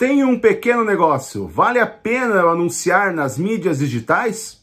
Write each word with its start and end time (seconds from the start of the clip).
Tenho 0.00 0.28
um 0.28 0.38
pequeno 0.40 0.82
negócio. 0.82 1.46
Vale 1.46 1.78
a 1.78 1.86
pena 1.86 2.36
eu 2.36 2.48
anunciar 2.48 3.12
nas 3.12 3.36
mídias 3.36 3.80
digitais? 3.80 4.62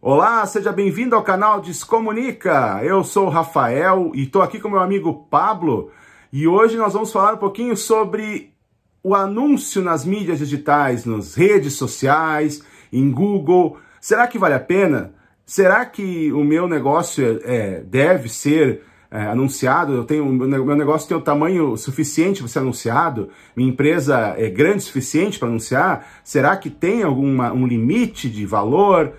Olá, 0.00 0.46
seja 0.46 0.70
bem-vindo 0.70 1.16
ao 1.16 1.24
canal 1.24 1.60
Descomunica. 1.60 2.80
Eu 2.84 3.02
sou 3.02 3.26
o 3.26 3.30
Rafael 3.30 4.12
e 4.14 4.22
estou 4.22 4.42
aqui 4.42 4.60
com 4.60 4.68
meu 4.68 4.78
amigo 4.78 5.26
Pablo. 5.28 5.90
E 6.32 6.46
hoje 6.46 6.76
nós 6.76 6.92
vamos 6.92 7.10
falar 7.10 7.34
um 7.34 7.38
pouquinho 7.38 7.76
sobre 7.76 8.54
o 9.02 9.12
anúncio 9.12 9.82
nas 9.82 10.04
mídias 10.04 10.38
digitais, 10.38 11.04
nas 11.04 11.34
redes 11.34 11.72
sociais, 11.72 12.62
em 12.92 13.10
Google. 13.10 13.76
Será 14.00 14.28
que 14.28 14.38
vale 14.38 14.54
a 14.54 14.60
pena? 14.60 15.17
Será 15.48 15.86
que 15.86 16.30
o 16.30 16.44
meu 16.44 16.68
negócio 16.68 17.40
é, 17.42 17.80
deve 17.80 18.28
ser 18.28 18.82
é, 19.10 19.22
anunciado? 19.22 19.94
Eu 19.94 20.04
tenho, 20.04 20.26
meu 20.26 20.76
negócio 20.76 21.08
tem 21.08 21.16
o 21.16 21.22
tamanho 21.22 21.74
suficiente 21.74 22.40
para 22.40 22.48
ser 22.48 22.58
anunciado? 22.58 23.30
Minha 23.56 23.70
empresa 23.70 24.34
é 24.36 24.50
grande 24.50 24.76
o 24.76 24.82
suficiente 24.82 25.38
para 25.38 25.48
anunciar? 25.48 26.06
Será 26.22 26.54
que 26.54 26.68
tem 26.68 27.02
algum 27.02 27.40
um 27.54 27.66
limite 27.66 28.28
de 28.28 28.44
valor? 28.44 29.14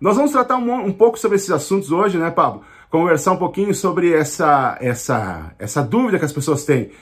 Nós 0.00 0.16
vamos 0.16 0.32
tratar 0.32 0.56
um, 0.56 0.86
um 0.86 0.92
pouco 0.92 1.18
sobre 1.18 1.36
esses 1.36 1.50
assuntos 1.50 1.92
hoje, 1.92 2.16
né, 2.16 2.30
Pablo? 2.30 2.62
Conversar 2.88 3.32
um 3.32 3.36
pouquinho 3.36 3.74
sobre 3.74 4.10
essa, 4.10 4.78
essa, 4.80 5.54
essa 5.58 5.82
dúvida 5.82 6.18
que 6.18 6.24
as 6.24 6.32
pessoas 6.32 6.64
têm. 6.64 6.92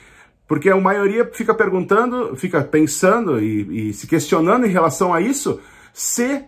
Porque 0.45 0.69
a 0.69 0.75
maioria 0.75 1.23
fica 1.31 1.53
perguntando, 1.53 2.35
fica 2.35 2.61
pensando 2.61 3.41
e, 3.41 3.91
e 3.91 3.93
se 3.93 4.07
questionando 4.07 4.65
em 4.65 4.71
relação 4.71 5.13
a 5.13 5.21
isso, 5.21 5.61
se 5.93 6.43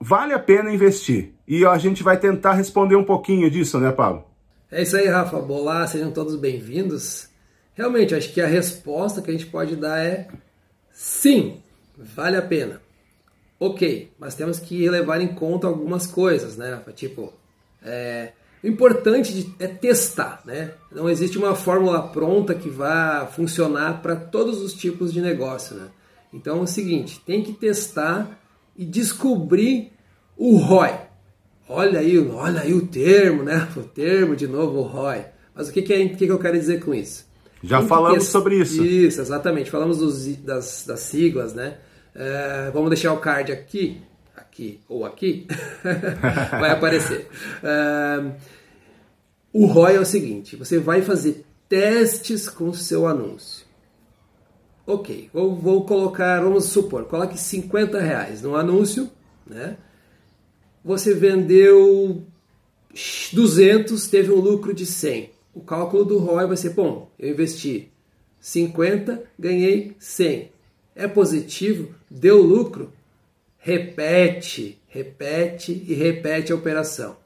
vale 0.00 0.32
a 0.32 0.38
pena 0.38 0.72
investir. 0.72 1.32
E 1.46 1.64
a 1.64 1.76
gente 1.78 2.02
vai 2.02 2.18
tentar 2.18 2.52
responder 2.54 2.96
um 2.96 3.04
pouquinho 3.04 3.50
disso, 3.50 3.78
né, 3.78 3.90
Pablo? 3.90 4.24
É 4.70 4.82
isso 4.82 4.96
aí, 4.96 5.06
Rafa. 5.06 5.36
Olá, 5.36 5.86
sejam 5.86 6.10
todos 6.10 6.36
bem-vindos. 6.36 7.28
Realmente, 7.74 8.14
acho 8.14 8.32
que 8.32 8.40
a 8.40 8.46
resposta 8.46 9.22
que 9.22 9.30
a 9.30 9.32
gente 9.32 9.46
pode 9.46 9.76
dar 9.76 9.98
é 9.98 10.28
sim, 10.92 11.60
vale 11.96 12.36
a 12.36 12.42
pena. 12.42 12.80
Ok, 13.58 14.12
mas 14.18 14.34
temos 14.34 14.60
que 14.60 14.88
levar 14.88 15.20
em 15.20 15.28
conta 15.28 15.66
algumas 15.66 16.06
coisas, 16.06 16.56
né, 16.56 16.74
Rafa? 16.74 16.92
Tipo, 16.92 17.32
é, 17.82 18.32
o 18.62 18.66
importante 18.66 19.54
é 19.58 19.66
testar, 19.66 20.42
né? 20.44 20.72
Não 20.92 21.08
existe 21.08 21.38
uma 21.38 21.54
fórmula 21.54 22.08
pronta 22.08 22.54
que 22.54 22.68
vá 22.68 23.26
funcionar 23.26 24.02
para 24.02 24.14
todos 24.14 24.60
os 24.60 24.74
tipos 24.74 25.12
de 25.12 25.20
negócio, 25.20 25.76
né? 25.76 25.88
Então 26.32 26.58
é 26.58 26.60
o 26.62 26.66
seguinte, 26.66 27.20
tem 27.24 27.42
que 27.42 27.52
testar 27.52 28.38
e 28.78 28.84
descobrir 28.84 29.92
o 30.36 30.56
ROI. 30.56 30.94
Olha 31.68 31.98
aí, 31.98 32.16
olha 32.18 32.60
aí 32.62 32.72
o 32.72 32.86
termo, 32.86 33.42
né? 33.42 33.68
O 33.76 33.82
termo 33.82 34.36
de 34.36 34.46
novo, 34.46 34.78
o 34.78 34.82
ROI. 34.82 35.26
Mas 35.54 35.68
o 35.68 35.72
que, 35.72 35.82
que, 35.82 35.92
é, 35.92 36.04
o 36.04 36.16
que, 36.16 36.26
que 36.26 36.32
eu 36.32 36.38
quero 36.38 36.56
dizer 36.56 36.82
com 36.82 36.94
isso? 36.94 37.26
Já 37.62 37.82
falamos 37.82 38.26
sobre 38.26 38.60
isso. 38.60 38.82
Isso, 38.82 39.20
exatamente. 39.20 39.68
Falamos 39.68 39.98
dos, 39.98 40.26
das, 40.36 40.84
das 40.86 41.00
siglas, 41.00 41.52
né? 41.52 41.78
É, 42.14 42.70
vamos 42.72 42.88
deixar 42.88 43.12
o 43.12 43.18
card 43.18 43.52
aqui, 43.52 44.00
aqui 44.36 44.80
ou 44.88 45.04
aqui, 45.04 45.46
vai 46.52 46.70
aparecer. 46.70 47.28
É, 47.62 48.30
o 49.52 49.66
ROI 49.66 49.96
é 49.96 50.00
o 50.00 50.06
seguinte: 50.06 50.54
você 50.56 50.78
vai 50.78 51.02
fazer 51.02 51.44
testes 51.68 52.48
com 52.48 52.68
o 52.68 52.74
seu 52.74 53.06
anúncio. 53.06 53.67
Ok, 54.90 55.28
vou, 55.34 55.54
vou 55.54 55.84
colocar, 55.84 56.40
vamos 56.40 56.64
supor, 56.64 57.04
coloque 57.04 57.38
50 57.38 58.00
reais 58.00 58.40
no 58.40 58.56
anúncio, 58.56 59.10
né? 59.46 59.76
Você 60.82 61.12
vendeu 61.12 62.24
200, 63.34 64.08
teve 64.08 64.32
um 64.32 64.40
lucro 64.40 64.72
de 64.72 64.86
100. 64.86 65.28
O 65.54 65.60
cálculo 65.60 66.06
do 66.06 66.16
ROI 66.16 66.46
vai 66.46 66.56
ser, 66.56 66.70
bom, 66.70 67.10
eu 67.18 67.28
investi 67.28 67.92
50, 68.40 69.24
ganhei 69.38 69.94
100. 69.98 70.52
É 70.96 71.06
positivo? 71.06 71.94
Deu 72.10 72.40
lucro? 72.40 72.90
Repete, 73.58 74.80
repete 74.88 75.84
e 75.86 75.92
repete 75.92 76.50
a 76.50 76.56
operação. 76.56 77.18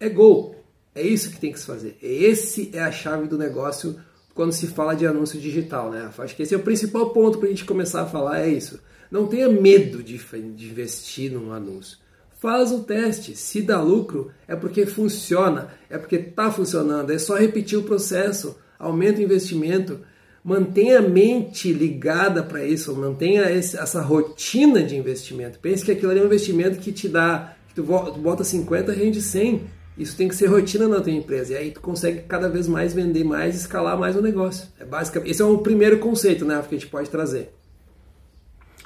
É 0.00 0.08
gol. 0.08 0.56
É 0.94 1.02
isso 1.02 1.30
que 1.30 1.40
tem 1.40 1.52
que 1.52 1.60
se 1.60 1.66
fazer. 1.66 1.98
Esse 2.00 2.70
é 2.72 2.80
a 2.80 2.90
chave 2.90 3.28
do 3.28 3.36
negócio 3.36 4.00
quando 4.40 4.52
se 4.52 4.68
fala 4.68 4.94
de 4.94 5.06
anúncio 5.06 5.38
digital, 5.38 5.90
né? 5.90 6.10
Acho 6.16 6.34
que 6.34 6.42
esse 6.42 6.54
é 6.54 6.56
o 6.56 6.62
principal 6.62 7.10
ponto 7.10 7.36
para 7.36 7.46
a 7.46 7.50
gente 7.50 7.66
começar 7.66 8.00
a 8.00 8.06
falar, 8.06 8.40
é 8.40 8.48
isso. 8.48 8.80
Não 9.10 9.26
tenha 9.26 9.50
medo 9.50 10.02
de, 10.02 10.16
de 10.16 10.70
investir 10.70 11.30
num 11.30 11.52
anúncio. 11.52 11.98
Faz 12.38 12.72
o 12.72 12.80
teste. 12.80 13.36
Se 13.36 13.60
dá 13.60 13.82
lucro, 13.82 14.30
é 14.48 14.56
porque 14.56 14.86
funciona, 14.86 15.68
é 15.90 15.98
porque 15.98 16.16
está 16.16 16.50
funcionando. 16.50 17.10
É 17.10 17.18
só 17.18 17.36
repetir 17.36 17.78
o 17.78 17.82
processo. 17.82 18.56
Aumenta 18.78 19.20
o 19.20 19.22
investimento. 19.22 20.00
Mantenha 20.42 21.00
a 21.00 21.02
mente 21.02 21.70
ligada 21.70 22.42
para 22.42 22.64
isso. 22.64 22.96
Mantenha 22.96 23.42
essa 23.42 24.00
rotina 24.00 24.82
de 24.82 24.96
investimento. 24.96 25.58
Pense 25.58 25.84
que 25.84 25.92
aquilo 25.92 26.12
ali 26.12 26.20
é 26.20 26.22
um 26.22 26.26
investimento 26.26 26.78
que 26.78 26.92
te 26.92 27.10
dá, 27.10 27.56
que 27.68 27.74
tu 27.74 27.82
bota 27.82 28.42
50, 28.42 28.90
rende 28.90 29.20
100. 29.20 29.79
Isso 30.00 30.16
tem 30.16 30.28
que 30.28 30.34
ser 30.34 30.46
rotina 30.46 30.88
na 30.88 30.98
tua 30.98 31.12
empresa. 31.12 31.52
E 31.52 31.56
aí 31.58 31.70
tu 31.70 31.80
consegue 31.82 32.22
cada 32.22 32.48
vez 32.48 32.66
mais 32.66 32.94
vender 32.94 33.22
mais, 33.22 33.54
escalar 33.54 33.98
mais 33.98 34.16
o 34.16 34.22
negócio. 34.22 34.66
É 34.80 34.84
basicamente, 34.84 35.30
esse 35.30 35.42
é 35.42 35.44
o 35.44 35.58
primeiro 35.58 35.98
conceito, 35.98 36.42
né, 36.42 36.58
que 36.66 36.74
a 36.74 36.78
gente 36.78 36.90
pode 36.90 37.10
trazer. 37.10 37.52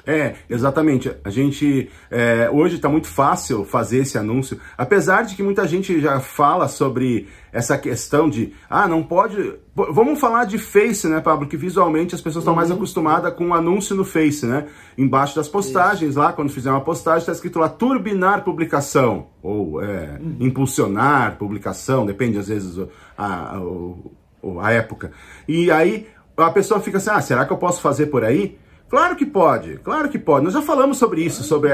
É, 0.05 0.35
exatamente. 0.49 1.11
A 1.23 1.29
gente 1.29 1.89
é, 2.11 2.49
hoje 2.51 2.75
está 2.75 2.87
muito 2.87 3.07
fácil 3.07 3.65
fazer 3.65 3.99
esse 3.99 4.17
anúncio, 4.17 4.59
apesar 4.77 5.23
de 5.23 5.35
que 5.35 5.41
muita 5.41 5.67
gente 5.67 5.99
já 5.99 6.19
fala 6.19 6.67
sobre 6.67 7.27
essa 7.51 7.77
questão 7.77 8.29
de 8.29 8.53
ah, 8.69 8.87
não 8.87 9.01
pode. 9.01 9.55
Vamos 9.73 10.19
falar 10.19 10.45
de 10.45 10.57
Face, 10.57 11.07
né, 11.07 11.21
Pablo? 11.21 11.47
Que 11.47 11.57
visualmente 11.57 12.13
as 12.13 12.21
pessoas 12.21 12.43
estão 12.43 12.53
uhum. 12.53 12.59
mais 12.59 12.69
acostumadas 12.69 13.33
com 13.33 13.45
o 13.45 13.47
um 13.47 13.53
anúncio 13.53 13.95
no 13.95 14.03
Face, 14.03 14.45
né? 14.45 14.67
Embaixo 14.97 15.35
das 15.35 15.47
postagens, 15.47 16.11
Isso. 16.11 16.19
lá, 16.19 16.33
quando 16.33 16.49
fizer 16.49 16.69
uma 16.69 16.81
postagem, 16.81 17.19
está 17.19 17.31
escrito 17.31 17.59
lá 17.59 17.67
turbinar 17.67 18.43
publicação, 18.43 19.27
ou 19.41 19.81
é, 19.81 20.19
uhum. 20.21 20.37
impulsionar 20.39 21.37
publicação, 21.37 22.05
depende 22.05 22.37
às 22.37 22.47
vezes 22.47 22.77
a, 23.17 23.55
a, 23.55 24.61
a 24.61 24.71
época. 24.71 25.11
E 25.47 25.71
aí 25.71 26.07
a 26.37 26.51
pessoa 26.51 26.79
fica 26.79 26.97
assim: 26.97 27.09
ah, 27.09 27.21
será 27.21 27.45
que 27.45 27.53
eu 27.53 27.57
posso 27.57 27.81
fazer 27.81 28.07
por 28.07 28.23
aí? 28.23 28.57
Claro 28.95 29.17
que 29.17 29.25
pode, 29.25 29.77
claro 29.79 30.07
que 30.07 30.17
pode. 30.17 30.45
Nós 30.45 30.53
já 30.53 30.61
falamos 30.61 30.97
sobre 30.97 31.21
isso, 31.21 31.43
sobre, 31.43 31.69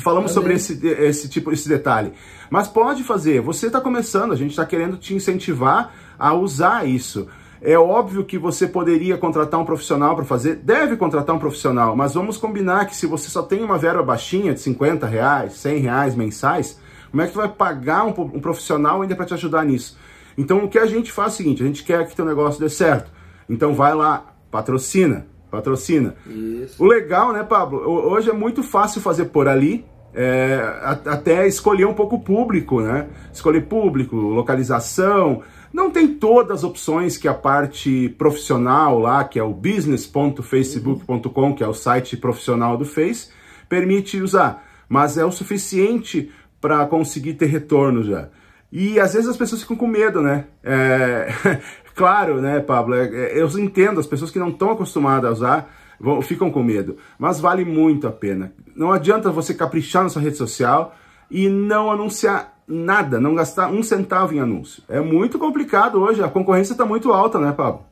falamos 0.00 0.32
sobre 0.32 0.54
esse, 0.54 0.80
esse 0.86 1.28
tipo, 1.28 1.52
esse 1.52 1.68
detalhe. 1.68 2.14
Mas 2.48 2.66
pode 2.66 3.04
fazer. 3.04 3.42
Você 3.42 3.66
está 3.66 3.78
começando, 3.78 4.32
a 4.32 4.36
gente 4.36 4.52
está 4.52 4.64
querendo 4.64 4.96
te 4.96 5.14
incentivar 5.14 5.92
a 6.18 6.32
usar 6.32 6.88
isso. 6.88 7.28
É 7.60 7.78
óbvio 7.78 8.24
que 8.24 8.38
você 8.38 8.66
poderia 8.66 9.18
contratar 9.18 9.60
um 9.60 9.66
profissional 9.66 10.16
para 10.16 10.24
fazer, 10.24 10.54
deve 10.64 10.96
contratar 10.96 11.36
um 11.36 11.38
profissional, 11.38 11.94
mas 11.94 12.14
vamos 12.14 12.38
combinar 12.38 12.86
que 12.86 12.96
se 12.96 13.04
você 13.04 13.28
só 13.28 13.42
tem 13.42 13.62
uma 13.62 13.76
verba 13.76 14.02
baixinha 14.02 14.54
de 14.54 14.60
50 14.60 15.06
reais, 15.06 15.52
100 15.52 15.78
reais 15.78 16.14
mensais, 16.14 16.80
como 17.10 17.22
é 17.22 17.26
que 17.26 17.34
tu 17.34 17.38
vai 17.38 17.48
pagar 17.50 18.06
um, 18.06 18.14
um 18.18 18.40
profissional 18.40 19.02
ainda 19.02 19.14
para 19.14 19.26
te 19.26 19.34
ajudar 19.34 19.66
nisso? 19.66 19.98
Então 20.38 20.64
o 20.64 20.68
que 20.70 20.78
a 20.78 20.86
gente 20.86 21.12
faz 21.12 21.32
é 21.32 21.34
o 21.34 21.36
seguinte, 21.36 21.62
a 21.62 21.66
gente 21.66 21.84
quer 21.84 22.08
que 22.08 22.16
teu 22.16 22.24
negócio 22.24 22.58
dê 22.58 22.70
certo. 22.70 23.12
Então 23.46 23.74
vai 23.74 23.94
lá, 23.94 24.24
patrocina, 24.50 25.26
patrocina. 25.52 26.16
Isso. 26.26 26.82
O 26.82 26.86
legal, 26.86 27.30
né, 27.30 27.44
Pablo? 27.44 27.86
Hoje 27.86 28.30
é 28.30 28.32
muito 28.32 28.62
fácil 28.62 29.02
fazer 29.02 29.26
por 29.26 29.46
ali, 29.46 29.84
é, 30.14 30.58
até 30.82 31.46
escolher 31.46 31.86
um 31.86 31.92
pouco 31.92 32.16
o 32.16 32.20
público, 32.20 32.80
né? 32.80 33.06
Escolher 33.30 33.66
público, 33.66 34.16
localização. 34.16 35.42
Não 35.70 35.90
tem 35.90 36.08
todas 36.08 36.58
as 36.58 36.64
opções 36.64 37.18
que 37.18 37.28
a 37.28 37.34
parte 37.34 38.08
profissional 38.16 38.98
lá, 38.98 39.22
que 39.24 39.38
é 39.38 39.42
o 39.42 39.52
business.facebook.com, 39.52 41.54
que 41.54 41.62
é 41.62 41.68
o 41.68 41.74
site 41.74 42.16
profissional 42.16 42.78
do 42.78 42.86
Face, 42.86 43.28
permite 43.68 44.22
usar. 44.22 44.64
Mas 44.88 45.18
é 45.18 45.24
o 45.24 45.30
suficiente 45.30 46.30
para 46.60 46.84
conseguir 46.86 47.34
ter 47.34 47.46
retorno 47.46 48.02
já. 48.02 48.28
E 48.72 48.98
às 48.98 49.12
vezes 49.12 49.28
as 49.28 49.36
pessoas 49.36 49.60
ficam 49.60 49.76
com 49.76 49.86
medo, 49.86 50.22
né? 50.22 50.46
É... 50.64 51.28
claro, 51.94 52.40
né, 52.40 52.58
Pablo? 52.58 52.94
É, 52.94 53.04
é, 53.04 53.40
eu 53.40 53.46
entendo, 53.58 54.00
as 54.00 54.06
pessoas 54.06 54.30
que 54.30 54.38
não 54.38 54.48
estão 54.48 54.70
acostumadas 54.70 55.28
a 55.28 55.32
usar 55.32 55.76
vão, 56.00 56.22
ficam 56.22 56.50
com 56.50 56.62
medo. 56.62 56.96
Mas 57.18 57.38
vale 57.38 57.66
muito 57.66 58.08
a 58.08 58.12
pena. 58.12 58.54
Não 58.74 58.90
adianta 58.90 59.30
você 59.30 59.52
caprichar 59.52 60.04
na 60.04 60.08
sua 60.08 60.22
rede 60.22 60.38
social 60.38 60.96
e 61.30 61.50
não 61.50 61.90
anunciar 61.90 62.62
nada, 62.66 63.20
não 63.20 63.34
gastar 63.34 63.70
um 63.70 63.82
centavo 63.82 64.34
em 64.34 64.40
anúncio. 64.40 64.82
É 64.88 65.00
muito 65.00 65.38
complicado 65.38 66.00
hoje, 66.00 66.22
a 66.22 66.28
concorrência 66.28 66.72
está 66.72 66.86
muito 66.86 67.12
alta, 67.12 67.38
né, 67.38 67.52
Pablo? 67.52 67.84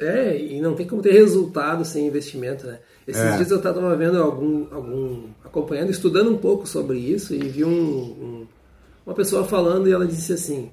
É, 0.00 0.36
e 0.38 0.60
não 0.60 0.74
tem 0.74 0.86
como 0.86 1.02
ter 1.02 1.12
resultado 1.12 1.84
sem 1.84 2.06
investimento, 2.06 2.66
né? 2.66 2.78
Esses 3.06 3.22
é. 3.22 3.36
dias 3.36 3.50
eu 3.50 3.58
estava 3.58 3.96
vendo 3.96 4.20
algum, 4.20 4.66
algum, 4.72 5.24
acompanhando, 5.44 5.90
estudando 5.90 6.30
um 6.30 6.38
pouco 6.38 6.66
sobre 6.66 6.98
isso 6.98 7.34
e 7.34 7.38
vi 7.38 7.64
um, 7.64 7.70
um 7.70 8.46
uma 9.06 9.14
pessoa 9.14 9.44
falando 9.44 9.88
e 9.88 9.92
ela 9.92 10.06
disse 10.06 10.32
assim: 10.32 10.70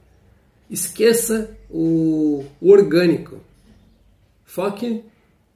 esqueça 0.69 1.51
o, 1.69 2.44
orgânico, 2.62 3.38
foque 4.45 5.04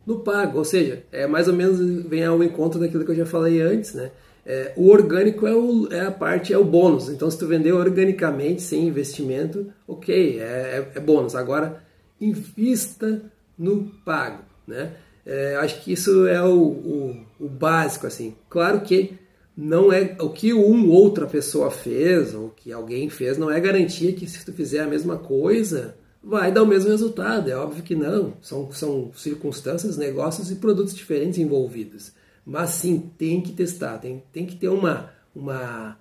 no 0.06 0.20
pago, 0.20 0.58
ou 0.58 0.66
seja, 0.66 1.04
é 1.12 1.26
mais 1.26 1.48
ou 1.48 1.54
menos 1.54 1.80
vem 2.06 2.24
ao 2.24 2.44
encontro 2.44 2.80
daquilo 2.80 3.04
que 3.06 3.12
eu 3.12 3.16
já 3.16 3.26
falei 3.26 3.62
antes, 3.62 3.94
né? 3.94 4.12
É, 4.46 4.74
o 4.76 4.90
orgânico 4.90 5.48
é, 5.48 5.56
o, 5.56 5.92
é, 5.92 6.02
a 6.02 6.12
parte, 6.12 6.54
é 6.54 6.58
o 6.58 6.64
bônus. 6.64 7.10
Então, 7.10 7.32
se 7.32 7.40
tu 7.40 7.48
vender 7.48 7.72
organicamente, 7.72 8.62
sem 8.62 8.88
investimento, 8.88 9.74
ok, 9.88 10.40
é, 10.40 10.44
é, 10.44 10.92
é 10.94 11.00
bônus. 11.00 11.34
Agora, 11.36 11.82
invista 12.22 13.24
no 13.58 13.86
pago, 14.06 14.44
né? 14.68 14.94
É, 15.26 15.56
acho 15.56 15.82
que 15.82 15.92
isso 15.92 16.28
é 16.28 16.40
o, 16.44 16.62
o, 16.62 17.26
o, 17.40 17.50
básico, 17.50 18.06
assim. 18.06 18.36
Claro 18.48 18.82
que 18.82 19.18
não 19.58 19.92
é 19.92 20.18
o 20.20 20.30
que 20.30 20.54
uma 20.54 20.94
outra 20.94 21.26
pessoa 21.26 21.72
fez 21.72 22.34
ou 22.34 22.50
que 22.50 22.72
alguém 22.72 23.10
fez 23.10 23.38
não 23.38 23.50
é 23.50 23.60
garantia 23.60 24.12
que 24.12 24.30
se 24.30 24.44
tu 24.44 24.52
fizer 24.52 24.82
a 24.82 24.88
mesma 24.88 25.18
coisa 25.18 25.96
vai 26.26 26.52
dar 26.52 26.64
o 26.64 26.68
mesmo 26.68 26.90
resultado. 26.90 27.50
É 27.50 27.56
óbvio 27.56 27.84
que 27.84 27.96
não. 27.96 28.34
São, 28.42 28.72
são 28.72 29.12
circunstâncias, 29.16 29.96
negócios 29.96 30.52
e 30.52 30.56
produtos 30.56 30.96
diferentes 30.96 31.38
envolvidos. 31.38 32.12
Mas 32.44 32.72
sim, 32.72 33.12
tem 33.18 33.42
que 33.42 33.54
testar, 33.54 34.00
tem, 34.00 34.24
tem 34.34 34.46
que 34.46 34.56
ter 34.56 34.70
uma, 34.70 35.12
uma. 35.36 35.98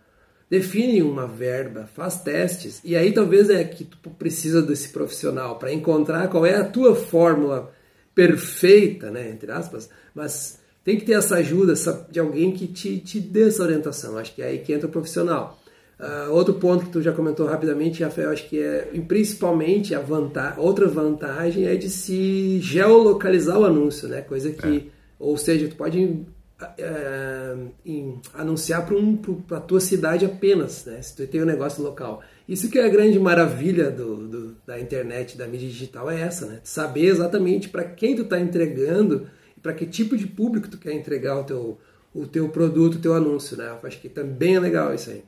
Define 0.49 1.03
uma 1.03 1.27
verba, 1.27 1.89
faz 1.95 2.21
testes. 2.21 2.81
E 2.85 2.97
aí 2.97 3.13
talvez 3.13 3.51
é 3.51 3.65
que 3.65 3.85
tu 3.85 4.11
precisa 4.11 4.63
desse 4.63 4.91
profissional 4.91 5.59
para 5.59 5.73
encontrar 5.73 6.29
qual 6.29 6.45
é 6.45 6.57
a 6.57 6.65
tua 6.65 6.95
fórmula 6.95 7.73
perfeita, 8.15 9.11
né? 9.11 9.31
Entre 9.31 9.51
aspas, 9.51 9.89
mas 10.15 10.59
tem 10.85 10.99
que 10.99 11.07
ter 11.07 11.15
essa 11.15 11.37
ajuda 11.37 11.73
de 12.11 12.21
alguém 12.21 12.53
que 12.53 12.67
te, 12.67 12.99
te 12.99 13.19
dê 13.19 13.49
essa 13.49 13.63
orientação. 13.63 14.19
Acho 14.19 14.35
que 14.35 14.43
é 14.43 14.49
aí 14.49 14.59
que 14.59 14.73
entra 14.73 14.87
o 14.87 14.91
profissional. 14.91 15.59
Uh, 15.99 16.31
outro 16.33 16.55
ponto 16.55 16.85
que 16.85 16.91
tu 16.91 17.01
já 17.01 17.13
comentou 17.13 17.47
rapidamente, 17.47 18.03
Rafael, 18.03 18.31
acho 18.31 18.49
que 18.49 18.61
é 18.61 18.91
principalmente 19.09 19.95
a 19.95 20.01
vantagem, 20.01 20.59
outra 20.59 20.87
vantagem 20.87 21.67
é 21.67 21.77
de 21.77 21.89
se 21.89 22.59
geolocalizar 22.61 23.59
o 23.59 23.65
anúncio, 23.65 24.09
né? 24.09 24.21
Coisa 24.21 24.51
que, 24.51 24.77
é. 24.77 24.83
ou 25.19 25.39
seja, 25.39 25.69
tu 25.69 25.77
pode 25.77 26.27
em, 27.85 28.21
anunciar 28.35 28.85
para 28.85 28.97
um, 28.97 29.19
a 29.51 29.61
tua 29.61 29.81
cidade 29.81 30.25
apenas, 30.25 30.85
né? 30.85 31.01
Se 31.01 31.17
tu 31.17 31.27
tem 31.27 31.43
um 31.43 31.47
negócio 31.47 31.83
local. 31.83 32.23
Isso 32.49 32.69
que 32.69 32.79
é 32.79 32.85
a 32.85 32.89
grande 32.89 33.19
maravilha 33.19 33.91
do, 33.91 34.17
do 34.29 34.57
da 34.67 34.79
internet, 34.79 35.39
da 35.39 35.47
mídia 35.47 35.69
digital 35.69 36.11
é 36.11 36.21
essa, 36.21 36.47
né? 36.47 36.61
Saber 36.63 37.07
exatamente 37.07 37.69
para 37.69 37.85
quem 37.85 38.15
tu 38.15 38.23
está 38.23 38.39
entregando 38.39 39.27
para 39.65 39.73
que 39.73 39.87
tipo 39.87 40.15
de 40.15 40.27
público 40.27 40.69
tu 40.69 40.77
quer 40.77 40.93
entregar 40.93 41.39
o 41.41 41.43
teu, 41.43 41.79
o 42.15 42.27
teu 42.27 42.51
produto, 42.51 42.97
o 42.97 43.01
teu 43.01 43.15
anúncio, 43.15 43.57
né? 43.57 43.71
Eu 43.71 43.89
acho 43.89 43.99
que 43.99 44.11
também 44.11 44.57
é 44.57 44.61
legal 44.61 44.95
isso 44.95 45.09
aí. 45.09 45.25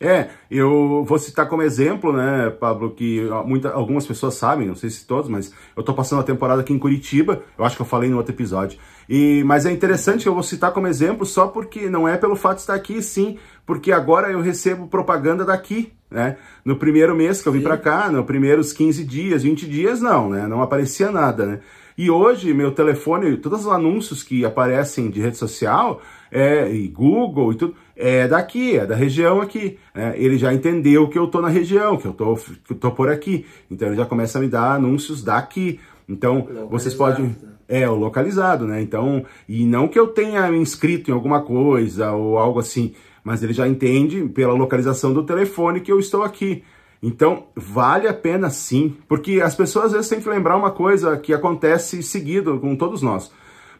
É, 0.00 0.30
eu 0.50 1.04
vou 1.04 1.18
citar 1.18 1.46
como 1.46 1.62
exemplo, 1.62 2.10
né, 2.12 2.50
Pablo, 2.50 2.94
que 2.94 3.22
muita, 3.44 3.70
algumas 3.70 4.06
pessoas 4.06 4.34
sabem, 4.34 4.66
não 4.66 4.74
sei 4.74 4.90
se 4.90 5.06
todos, 5.06 5.28
mas 5.28 5.52
eu 5.74 5.82
tô 5.82 5.94
passando 5.94 6.20
a 6.20 6.24
temporada 6.24 6.60
aqui 6.60 6.72
em 6.72 6.78
Curitiba, 6.78 7.42
eu 7.58 7.64
acho 7.64 7.76
que 7.76 7.82
eu 7.82 7.86
falei 7.86 8.08
no 8.10 8.16
outro 8.16 8.34
episódio. 8.34 8.78
E, 9.08 9.42
mas 9.44 9.64
é 9.64 9.72
interessante 9.72 10.22
que 10.22 10.28
eu 10.28 10.34
vou 10.34 10.42
citar 10.42 10.72
como 10.72 10.86
exemplo 10.86 11.24
só 11.24 11.48
porque 11.48 11.88
não 11.88 12.08
é 12.08 12.16
pelo 12.16 12.36
fato 12.36 12.56
de 12.56 12.62
estar 12.62 12.74
aqui, 12.74 13.02
sim, 13.02 13.38
porque 13.64 13.92
agora 13.92 14.30
eu 14.30 14.40
recebo 14.40 14.86
propaganda 14.86 15.44
daqui, 15.44 15.92
né? 16.10 16.36
No 16.64 16.76
primeiro 16.76 17.14
mês 17.14 17.42
que 17.42 17.48
eu 17.48 17.52
vim 17.52 17.62
para 17.62 17.76
cá, 17.76 18.10
nos 18.10 18.24
primeiros 18.26 18.72
15 18.72 19.04
dias, 19.04 19.42
20 19.42 19.66
dias, 19.66 20.00
não, 20.00 20.30
né? 20.30 20.46
Não 20.46 20.62
aparecia 20.62 21.10
nada, 21.10 21.46
né? 21.46 21.60
E 21.96 22.10
hoje, 22.10 22.52
meu 22.52 22.72
telefone, 22.72 23.36
todos 23.38 23.60
os 23.60 23.72
anúncios 23.72 24.22
que 24.22 24.44
aparecem 24.44 25.10
de 25.10 25.20
rede 25.20 25.38
social, 25.38 26.02
é, 26.30 26.70
e 26.70 26.88
Google 26.88 27.52
e 27.52 27.56
tudo, 27.56 27.74
é 27.96 28.28
daqui, 28.28 28.76
é 28.76 28.84
da 28.84 28.94
região 28.94 29.40
aqui. 29.40 29.78
Né? 29.94 30.14
Ele 30.16 30.36
já 30.36 30.52
entendeu 30.52 31.08
que 31.08 31.18
eu 31.18 31.26
tô 31.26 31.40
na 31.40 31.48
região, 31.48 31.96
que 31.96 32.06
eu 32.06 32.12
tô, 32.12 32.36
que 32.36 32.72
eu 32.72 32.76
tô 32.76 32.90
por 32.90 33.08
aqui. 33.08 33.46
Então 33.70 33.88
ele 33.88 33.96
já 33.96 34.04
começa 34.04 34.38
a 34.38 34.40
me 34.42 34.48
dar 34.48 34.74
anúncios 34.74 35.24
daqui. 35.24 35.80
Então, 36.08 36.46
vocês 36.70 36.94
podem. 36.94 37.34
É, 37.68 37.88
o 37.88 37.96
localizado, 37.96 38.64
né? 38.64 38.80
Então, 38.80 39.24
e 39.48 39.66
não 39.66 39.88
que 39.88 39.98
eu 39.98 40.06
tenha 40.06 40.48
me 40.52 40.58
inscrito 40.58 41.10
em 41.10 41.14
alguma 41.14 41.42
coisa 41.42 42.12
ou 42.12 42.38
algo 42.38 42.60
assim, 42.60 42.94
mas 43.24 43.42
ele 43.42 43.52
já 43.52 43.66
entende 43.66 44.22
pela 44.28 44.52
localização 44.52 45.12
do 45.12 45.24
telefone 45.24 45.80
que 45.80 45.90
eu 45.90 45.98
estou 45.98 46.22
aqui. 46.22 46.62
Então, 47.02 47.48
vale 47.54 48.08
a 48.08 48.14
pena 48.14 48.50
sim, 48.50 48.96
porque 49.08 49.40
as 49.40 49.54
pessoas 49.54 49.86
às 49.86 49.92
vezes 49.92 50.08
têm 50.08 50.20
que 50.20 50.28
lembrar 50.28 50.56
uma 50.56 50.70
coisa 50.70 51.16
que 51.16 51.32
acontece 51.34 52.02
seguido 52.02 52.58
com 52.58 52.74
todos 52.74 53.02
nós. 53.02 53.30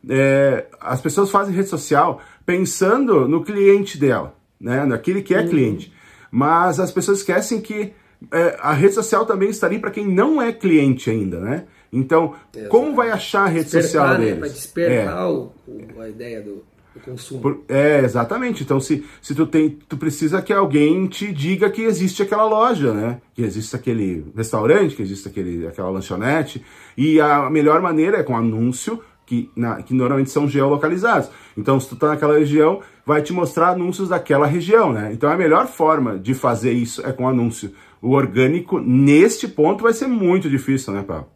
É, 0.08 0.66
as 0.80 1.00
pessoas 1.00 1.30
fazem 1.30 1.54
rede 1.54 1.68
social 1.68 2.20
pensando 2.44 3.26
no 3.26 3.42
cliente 3.42 3.98
dela, 3.98 4.34
né, 4.60 4.84
naquele 4.84 5.22
que 5.22 5.34
é 5.34 5.40
uhum. 5.40 5.48
cliente. 5.48 5.92
Mas 6.30 6.78
as 6.78 6.92
pessoas 6.92 7.18
esquecem 7.18 7.60
que 7.60 7.92
é, 8.32 8.56
a 8.60 8.72
rede 8.72 8.94
social 8.94 9.26
também 9.26 9.48
está 9.48 9.66
ali 9.66 9.78
para 9.78 9.90
quem 9.90 10.06
não 10.06 10.40
é 10.40 10.52
cliente 10.52 11.10
ainda, 11.10 11.40
né? 11.40 11.64
Então, 11.92 12.34
Exato. 12.54 12.70
como 12.70 12.94
vai 12.94 13.10
achar 13.10 13.44
a 13.44 13.48
rede 13.48 13.64
despertar, 13.64 13.88
social 13.88 14.08
né, 14.08 14.18
deles? 14.18 14.38
Para 14.38 14.48
despertar 14.48 15.22
é. 15.22 15.26
o, 15.26 15.52
a 15.98 16.08
ideia 16.08 16.42
do, 16.42 16.64
consumo. 17.00 17.40
Por, 17.40 17.64
é, 17.68 18.00
exatamente. 18.04 18.62
Então, 18.62 18.80
se, 18.80 19.04
se 19.20 19.34
tu 19.34 19.46
tem, 19.46 19.70
tu 19.88 19.96
precisa 19.96 20.42
que 20.42 20.52
alguém 20.52 21.06
te 21.06 21.32
diga 21.32 21.70
que 21.70 21.82
existe 21.82 22.22
aquela 22.22 22.44
loja, 22.44 22.92
né? 22.92 23.20
Que 23.34 23.42
existe 23.42 23.74
aquele 23.74 24.26
restaurante, 24.36 24.96
que 24.96 25.02
existe 25.02 25.28
aquele, 25.28 25.66
aquela 25.66 25.90
lanchonete. 25.90 26.64
E 26.96 27.20
a 27.20 27.48
melhor 27.50 27.80
maneira 27.80 28.18
é 28.18 28.22
com 28.22 28.36
anúncio, 28.36 29.00
que, 29.26 29.50
na, 29.56 29.82
que 29.82 29.92
normalmente 29.92 30.30
são 30.30 30.48
geolocalizados. 30.48 31.28
Então, 31.56 31.78
se 31.80 31.88
tu 31.88 31.96
tá 31.96 32.08
naquela 32.08 32.38
região, 32.38 32.80
vai 33.04 33.20
te 33.20 33.32
mostrar 33.32 33.70
anúncios 33.70 34.08
daquela 34.08 34.46
região, 34.46 34.92
né? 34.92 35.10
Então, 35.12 35.30
a 35.30 35.36
melhor 35.36 35.66
forma 35.66 36.18
de 36.18 36.32
fazer 36.32 36.72
isso 36.72 37.04
é 37.04 37.12
com 37.12 37.28
anúncio. 37.28 37.72
O 38.00 38.12
orgânico, 38.12 38.78
neste 38.78 39.48
ponto, 39.48 39.82
vai 39.82 39.92
ser 39.92 40.06
muito 40.06 40.48
difícil, 40.48 40.92
né, 40.92 41.02
Paulo? 41.02 41.28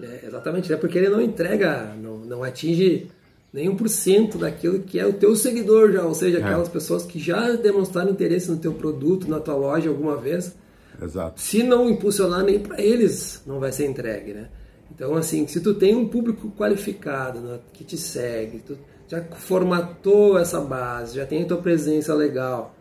É, 0.00 0.26
exatamente, 0.26 0.72
é 0.72 0.76
porque 0.76 0.98
ele 0.98 1.08
não 1.08 1.22
entrega, 1.22 1.94
não, 1.96 2.18
não 2.18 2.42
atinge 2.42 3.08
nem 3.56 3.74
1% 3.74 4.36
daquilo 4.36 4.80
que 4.80 4.98
é 4.98 5.06
o 5.06 5.14
teu 5.14 5.34
seguidor 5.34 5.90
já, 5.90 6.02
ou 6.02 6.14
seja, 6.14 6.38
é. 6.38 6.42
aquelas 6.42 6.68
é. 6.68 6.70
pessoas 6.70 7.04
que 7.06 7.18
já 7.18 7.52
demonstraram 7.52 8.10
interesse 8.10 8.50
no 8.50 8.58
teu 8.58 8.74
produto, 8.74 9.30
na 9.30 9.40
tua 9.40 9.54
loja 9.54 9.88
alguma 9.88 10.14
vez. 10.14 10.54
Exato. 11.02 11.40
Se 11.40 11.62
não 11.62 11.88
impulsionar 11.88 12.44
nem 12.44 12.58
para 12.58 12.78
eles, 12.82 13.42
não 13.46 13.58
vai 13.58 13.72
ser 13.72 13.86
entregue, 13.86 14.34
né? 14.34 14.48
Então, 14.94 15.14
assim, 15.14 15.46
se 15.46 15.60
tu 15.60 15.72
tem 15.72 15.96
um 15.96 16.06
público 16.06 16.50
qualificado 16.50 17.40
né, 17.40 17.58
que 17.72 17.82
te 17.82 17.96
segue, 17.96 18.58
tu 18.58 18.76
já 19.08 19.22
formatou 19.22 20.38
essa 20.38 20.60
base, 20.60 21.16
já 21.16 21.24
tem 21.24 21.42
a 21.42 21.46
tua 21.46 21.58
presença 21.58 22.14
legal, 22.14 22.74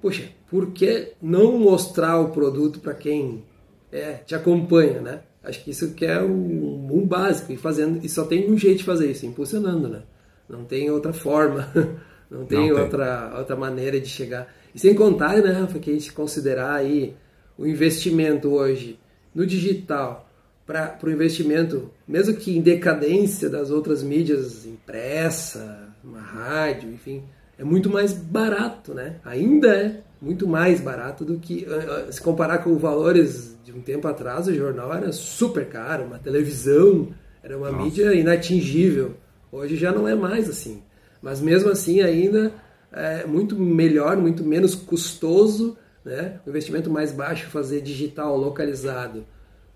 poxa, 0.00 0.28
por 0.48 0.70
que 0.70 1.12
não 1.20 1.58
mostrar 1.58 2.20
o 2.20 2.30
produto 2.30 2.78
para 2.78 2.94
quem 2.94 3.42
é, 3.90 4.14
te 4.14 4.36
acompanha, 4.36 5.00
né? 5.00 5.20
Acho 5.42 5.64
que 5.64 5.70
isso 5.70 5.92
que 5.92 6.06
é 6.06 6.22
um, 6.22 6.88
um 6.92 7.04
básico 7.04 7.52
e 7.52 7.56
fazendo 7.56 7.98
e 8.04 8.08
só 8.08 8.24
tem 8.24 8.48
um 8.50 8.56
jeito 8.56 8.78
de 8.78 8.84
fazer 8.84 9.10
isso, 9.10 9.26
impulsionando, 9.26 9.88
né? 9.88 10.02
Não 10.50 10.64
tem 10.64 10.90
outra 10.90 11.12
forma, 11.12 11.68
não 12.30 12.44
tem, 12.44 12.70
não 12.70 12.82
outra 12.82 13.28
tem. 13.28 13.38
outra 13.38 13.56
maneira 13.56 14.00
de 14.00 14.08
chegar. 14.08 14.52
E 14.74 14.78
sem 14.78 14.94
contar, 14.94 15.36
né, 15.38 15.52
Rafa, 15.52 15.78
que 15.78 15.90
a 15.90 15.92
gente 15.92 16.12
considerar 16.12 16.74
aí 16.74 17.14
o 17.56 17.66
investimento 17.66 18.50
hoje 18.50 18.98
no 19.34 19.46
digital 19.46 20.28
para 20.66 20.98
o 21.02 21.10
investimento, 21.10 21.90
mesmo 22.06 22.36
que 22.36 22.56
em 22.56 22.60
decadência 22.60 23.48
das 23.48 23.70
outras 23.70 24.02
mídias 24.02 24.64
impressa, 24.66 25.88
uma 26.02 26.20
rádio, 26.20 26.90
enfim, 26.90 27.24
é 27.58 27.64
muito 27.64 27.90
mais 27.90 28.12
barato, 28.12 28.94
né? 28.94 29.16
Ainda 29.24 29.76
é 29.76 30.00
muito 30.22 30.46
mais 30.46 30.80
barato 30.80 31.24
do 31.24 31.38
que 31.38 31.66
se 32.10 32.20
comparar 32.20 32.58
com 32.58 32.76
valores 32.76 33.58
de 33.64 33.72
um 33.72 33.80
tempo 33.80 34.06
atrás, 34.06 34.46
o 34.46 34.54
jornal 34.54 34.92
era 34.94 35.12
super 35.12 35.68
caro, 35.68 36.04
uma 36.04 36.18
televisão 36.18 37.08
era 37.42 37.56
uma 37.56 37.70
Nossa. 37.70 37.84
mídia 37.84 38.14
inatingível. 38.14 39.14
Hoje 39.52 39.76
já 39.76 39.92
não 39.92 40.06
é 40.06 40.14
mais 40.14 40.48
assim. 40.48 40.82
Mas 41.20 41.40
mesmo 41.40 41.70
assim 41.70 42.00
ainda 42.00 42.52
é 42.92 43.26
muito 43.26 43.56
melhor, 43.56 44.16
muito 44.16 44.44
menos 44.44 44.74
custoso, 44.74 45.76
né? 46.04 46.40
Investimento 46.46 46.90
mais 46.90 47.12
baixo 47.12 47.48
fazer 47.48 47.80
digital 47.80 48.36
localizado 48.36 49.24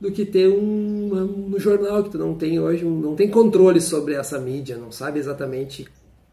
do 0.00 0.10
que 0.10 0.24
ter 0.24 0.48
um, 0.48 1.52
um 1.54 1.58
jornal 1.58 2.02
que 2.02 2.10
tu 2.10 2.18
não 2.18 2.34
tem 2.34 2.58
hoje, 2.58 2.84
um, 2.84 2.98
não 2.98 3.14
tem 3.14 3.30
controle 3.30 3.80
sobre 3.80 4.14
essa 4.14 4.38
mídia, 4.38 4.76
não 4.76 4.90
sabe 4.90 5.18
exatamente 5.18 5.86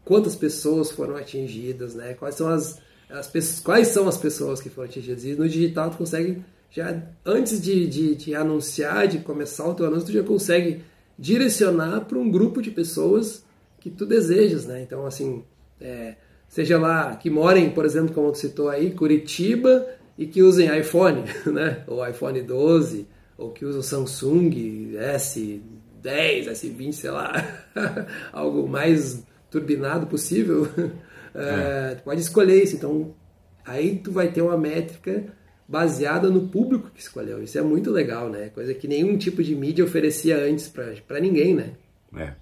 quantas 0.04 0.34
pessoas 0.34 0.90
foram 0.90 1.16
atingidas, 1.16 1.94
né? 1.94 2.14
Quais 2.14 2.34
são 2.34 2.48
as, 2.48 2.78
as 3.08 3.26
pessoas, 3.28 3.60
quais 3.60 3.88
são 3.88 4.08
as 4.08 4.16
pessoas 4.16 4.60
que 4.60 4.68
foram 4.68 4.88
atingidas. 4.88 5.24
E 5.24 5.34
no 5.34 5.48
digital 5.48 5.90
tu 5.90 5.98
consegue 5.98 6.42
já 6.70 7.02
antes 7.24 7.60
de, 7.60 7.86
de, 7.86 8.14
de 8.14 8.34
anunciar, 8.34 9.06
de 9.06 9.18
começar 9.18 9.68
o 9.68 9.74
teu 9.74 9.86
anúncio, 9.86 10.06
tu 10.06 10.12
já 10.12 10.22
consegue 10.22 10.82
direcionar 11.22 12.00
para 12.00 12.18
um 12.18 12.28
grupo 12.28 12.60
de 12.60 12.72
pessoas 12.72 13.44
que 13.78 13.88
tu 13.88 14.04
desejas, 14.04 14.66
né? 14.66 14.82
Então, 14.82 15.06
assim, 15.06 15.44
é, 15.80 16.16
seja 16.48 16.76
lá 16.80 17.14
que 17.14 17.30
morem, 17.30 17.70
por 17.70 17.84
exemplo, 17.84 18.12
como 18.12 18.32
tu 18.32 18.38
citou 18.38 18.68
aí, 18.68 18.90
Curitiba 18.90 19.86
e 20.18 20.26
que 20.26 20.42
usem 20.42 20.76
iPhone, 20.76 21.22
né? 21.46 21.84
Ou 21.86 22.04
iPhone 22.04 22.42
12, 22.42 23.06
ou 23.38 23.52
que 23.52 23.64
usam 23.64 23.82
Samsung 23.82 24.50
S10, 24.96 25.60
S20, 26.02 26.92
sei 26.92 27.10
lá, 27.12 27.32
algo 28.32 28.68
mais 28.68 29.24
turbinado 29.48 30.08
possível, 30.08 30.66
é. 31.36 31.94
tu 31.94 32.02
pode 32.02 32.20
escolher 32.20 32.64
isso. 32.64 32.74
Então, 32.74 33.14
aí 33.64 34.00
tu 34.02 34.10
vai 34.10 34.26
ter 34.32 34.42
uma 34.42 34.58
métrica 34.58 35.26
baseada 35.66 36.28
no 36.28 36.48
público 36.48 36.90
que 36.94 37.00
escolheu. 37.00 37.42
Isso 37.42 37.58
é 37.58 37.62
muito 37.62 37.90
legal, 37.90 38.28
né? 38.28 38.50
Coisa 38.50 38.74
que 38.74 38.86
nenhum 38.88 39.16
tipo 39.16 39.42
de 39.42 39.54
mídia 39.54 39.84
oferecia 39.84 40.36
antes 40.44 40.68
para 40.68 41.20
ninguém, 41.20 41.54
né? 41.54 41.72
É. 42.14 42.34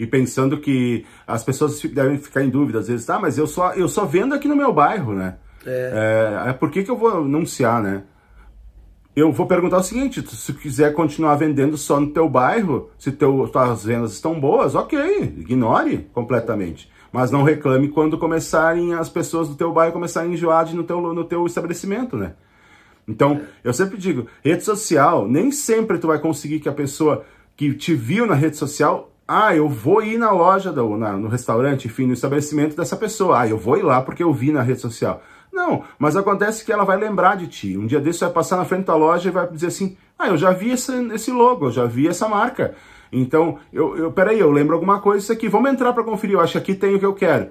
e 0.00 0.04
pensando 0.04 0.60
que 0.60 1.06
as 1.24 1.44
pessoas 1.44 1.80
devem 1.80 2.18
ficar 2.18 2.42
em 2.42 2.50
dúvida 2.50 2.80
às 2.80 2.88
vezes, 2.88 3.06
tá, 3.06 3.20
mas 3.20 3.38
eu 3.38 3.46
só, 3.46 3.72
eu 3.74 3.88
só 3.88 4.04
vendo 4.04 4.34
aqui 4.34 4.48
no 4.48 4.56
meu 4.56 4.72
bairro, 4.72 5.14
né? 5.14 5.36
É. 5.64 6.42
é, 6.46 6.50
é 6.50 6.52
por 6.52 6.70
que, 6.70 6.82
que 6.82 6.90
eu 6.90 6.96
vou 6.96 7.18
anunciar, 7.18 7.82
né? 7.82 8.02
Eu 9.16 9.32
vou 9.32 9.46
perguntar 9.46 9.78
o 9.78 9.82
seguinte, 9.82 10.22
se 10.28 10.52
quiser 10.52 10.92
continuar 10.92 11.36
vendendo 11.36 11.78
só 11.78 11.98
no 11.98 12.08
teu 12.08 12.28
bairro, 12.28 12.90
se 12.98 13.10
teu, 13.10 13.48
tuas 13.48 13.84
vendas 13.84 14.12
estão 14.12 14.38
boas, 14.38 14.74
ok, 14.74 14.98
ignore 15.38 16.06
completamente. 16.12 16.90
Mas 17.10 17.30
não 17.30 17.42
reclame 17.42 17.88
quando 17.88 18.18
começarem 18.18 18.92
as 18.92 19.08
pessoas 19.08 19.48
do 19.48 19.54
teu 19.54 19.72
bairro 19.72 19.94
começarem 19.94 20.30
a 20.30 20.34
enjoar 20.34 20.70
no 20.74 20.84
teu, 20.84 21.00
no 21.00 21.24
teu 21.24 21.46
estabelecimento, 21.46 22.14
né? 22.14 22.34
Então, 23.08 23.40
eu 23.62 23.72
sempre 23.72 23.96
digo, 23.96 24.26
rede 24.42 24.64
social, 24.64 25.28
nem 25.28 25.50
sempre 25.50 25.98
tu 25.98 26.08
vai 26.08 26.18
conseguir 26.18 26.60
que 26.60 26.68
a 26.68 26.72
pessoa 26.72 27.24
que 27.56 27.72
te 27.72 27.94
viu 27.94 28.26
na 28.26 28.34
rede 28.34 28.56
social 28.56 29.12
ah, 29.28 29.54
eu 29.56 29.68
vou 29.68 30.02
ir 30.02 30.18
na 30.18 30.30
loja, 30.30 30.72
do, 30.72 30.96
na, 30.96 31.14
no 31.14 31.28
restaurante, 31.28 31.88
enfim, 31.88 32.06
no 32.06 32.12
estabelecimento 32.12 32.76
dessa 32.76 32.96
pessoa. 32.96 33.40
Ah, 33.40 33.48
eu 33.48 33.58
vou 33.58 33.76
ir 33.76 33.82
lá 33.82 34.00
porque 34.00 34.22
eu 34.22 34.32
vi 34.32 34.52
na 34.52 34.62
rede 34.62 34.80
social. 34.80 35.20
Não, 35.52 35.82
mas 35.98 36.16
acontece 36.16 36.64
que 36.64 36.72
ela 36.72 36.84
vai 36.84 36.96
lembrar 36.96 37.36
de 37.36 37.48
ti. 37.48 37.76
Um 37.76 37.86
dia 37.86 37.98
desse 37.98 38.20
vai 38.20 38.30
passar 38.30 38.56
na 38.56 38.64
frente 38.64 38.84
da 38.84 38.94
loja 38.94 39.28
e 39.28 39.32
vai 39.32 39.48
dizer 39.48 39.68
assim: 39.68 39.96
Ah, 40.16 40.28
eu 40.28 40.36
já 40.36 40.52
vi 40.52 40.70
esse, 40.70 40.92
esse 41.12 41.32
logo, 41.32 41.66
eu 41.66 41.70
já 41.72 41.86
vi 41.86 42.06
essa 42.06 42.28
marca. 42.28 42.74
Então, 43.10 43.58
eu, 43.72 43.96
eu 43.96 44.12
peraí, 44.12 44.38
eu 44.38 44.50
lembro 44.50 44.74
alguma 44.74 45.00
coisa 45.00 45.24
isso 45.24 45.32
aqui. 45.32 45.48
Vamos 45.48 45.70
entrar 45.72 45.92
para 45.92 46.04
conferir. 46.04 46.34
Eu 46.34 46.40
acho 46.40 46.52
que 46.52 46.58
aqui 46.58 46.74
tem 46.74 46.94
o 46.94 46.98
que 46.98 47.06
eu 47.06 47.14
quero. 47.14 47.48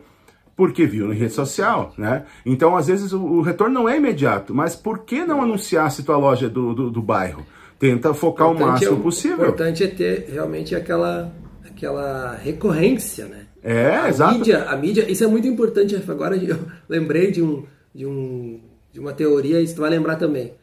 Porque 0.56 0.86
viu 0.86 1.08
na 1.08 1.14
rede 1.14 1.34
social, 1.34 1.94
né? 1.98 2.26
Então, 2.46 2.78
às 2.78 2.88
vezes, 2.88 3.12
o, 3.12 3.22
o 3.22 3.42
retorno 3.42 3.74
não 3.74 3.90
é 3.90 3.98
imediato. 3.98 4.56
Mas 4.56 4.76
por 4.76 5.00
que 5.00 5.26
não 5.26 5.42
anunciar 5.42 5.92
se 5.92 6.04
tua 6.04 6.18
loja 6.18 6.50
do, 6.50 6.74
do, 6.74 6.90
do 6.90 7.02
bairro? 7.02 7.46
Tenta 7.78 8.14
focar 8.14 8.50
o 8.50 8.58
máximo 8.58 9.00
é, 9.00 9.02
possível. 9.02 9.40
O 9.40 9.42
importante 9.42 9.84
é 9.84 9.88
ter 9.88 10.30
realmente 10.32 10.74
aquela 10.74 11.34
aquela 11.76 12.36
recorrência, 12.36 13.26
né? 13.26 13.48
É, 13.62 13.98
a 13.98 14.10
exato. 14.10 14.38
Mídia, 14.38 14.64
a 14.64 14.78
mídia, 14.78 15.12
isso 15.12 15.24
é 15.24 15.28
muito 15.28 15.48
importante. 15.48 15.96
Agora 16.08 16.38
eu 16.38 16.58
lembrei 16.88 17.32
de, 17.32 17.42
um, 17.42 17.66
de, 17.94 18.06
um, 18.06 18.62
de 18.94 19.00
uma 19.00 19.12
teoria, 19.12 19.60
isso 19.60 19.76
tu 19.76 19.82
vai 19.82 19.90
lembrar 19.90 20.16
também, 20.16 20.54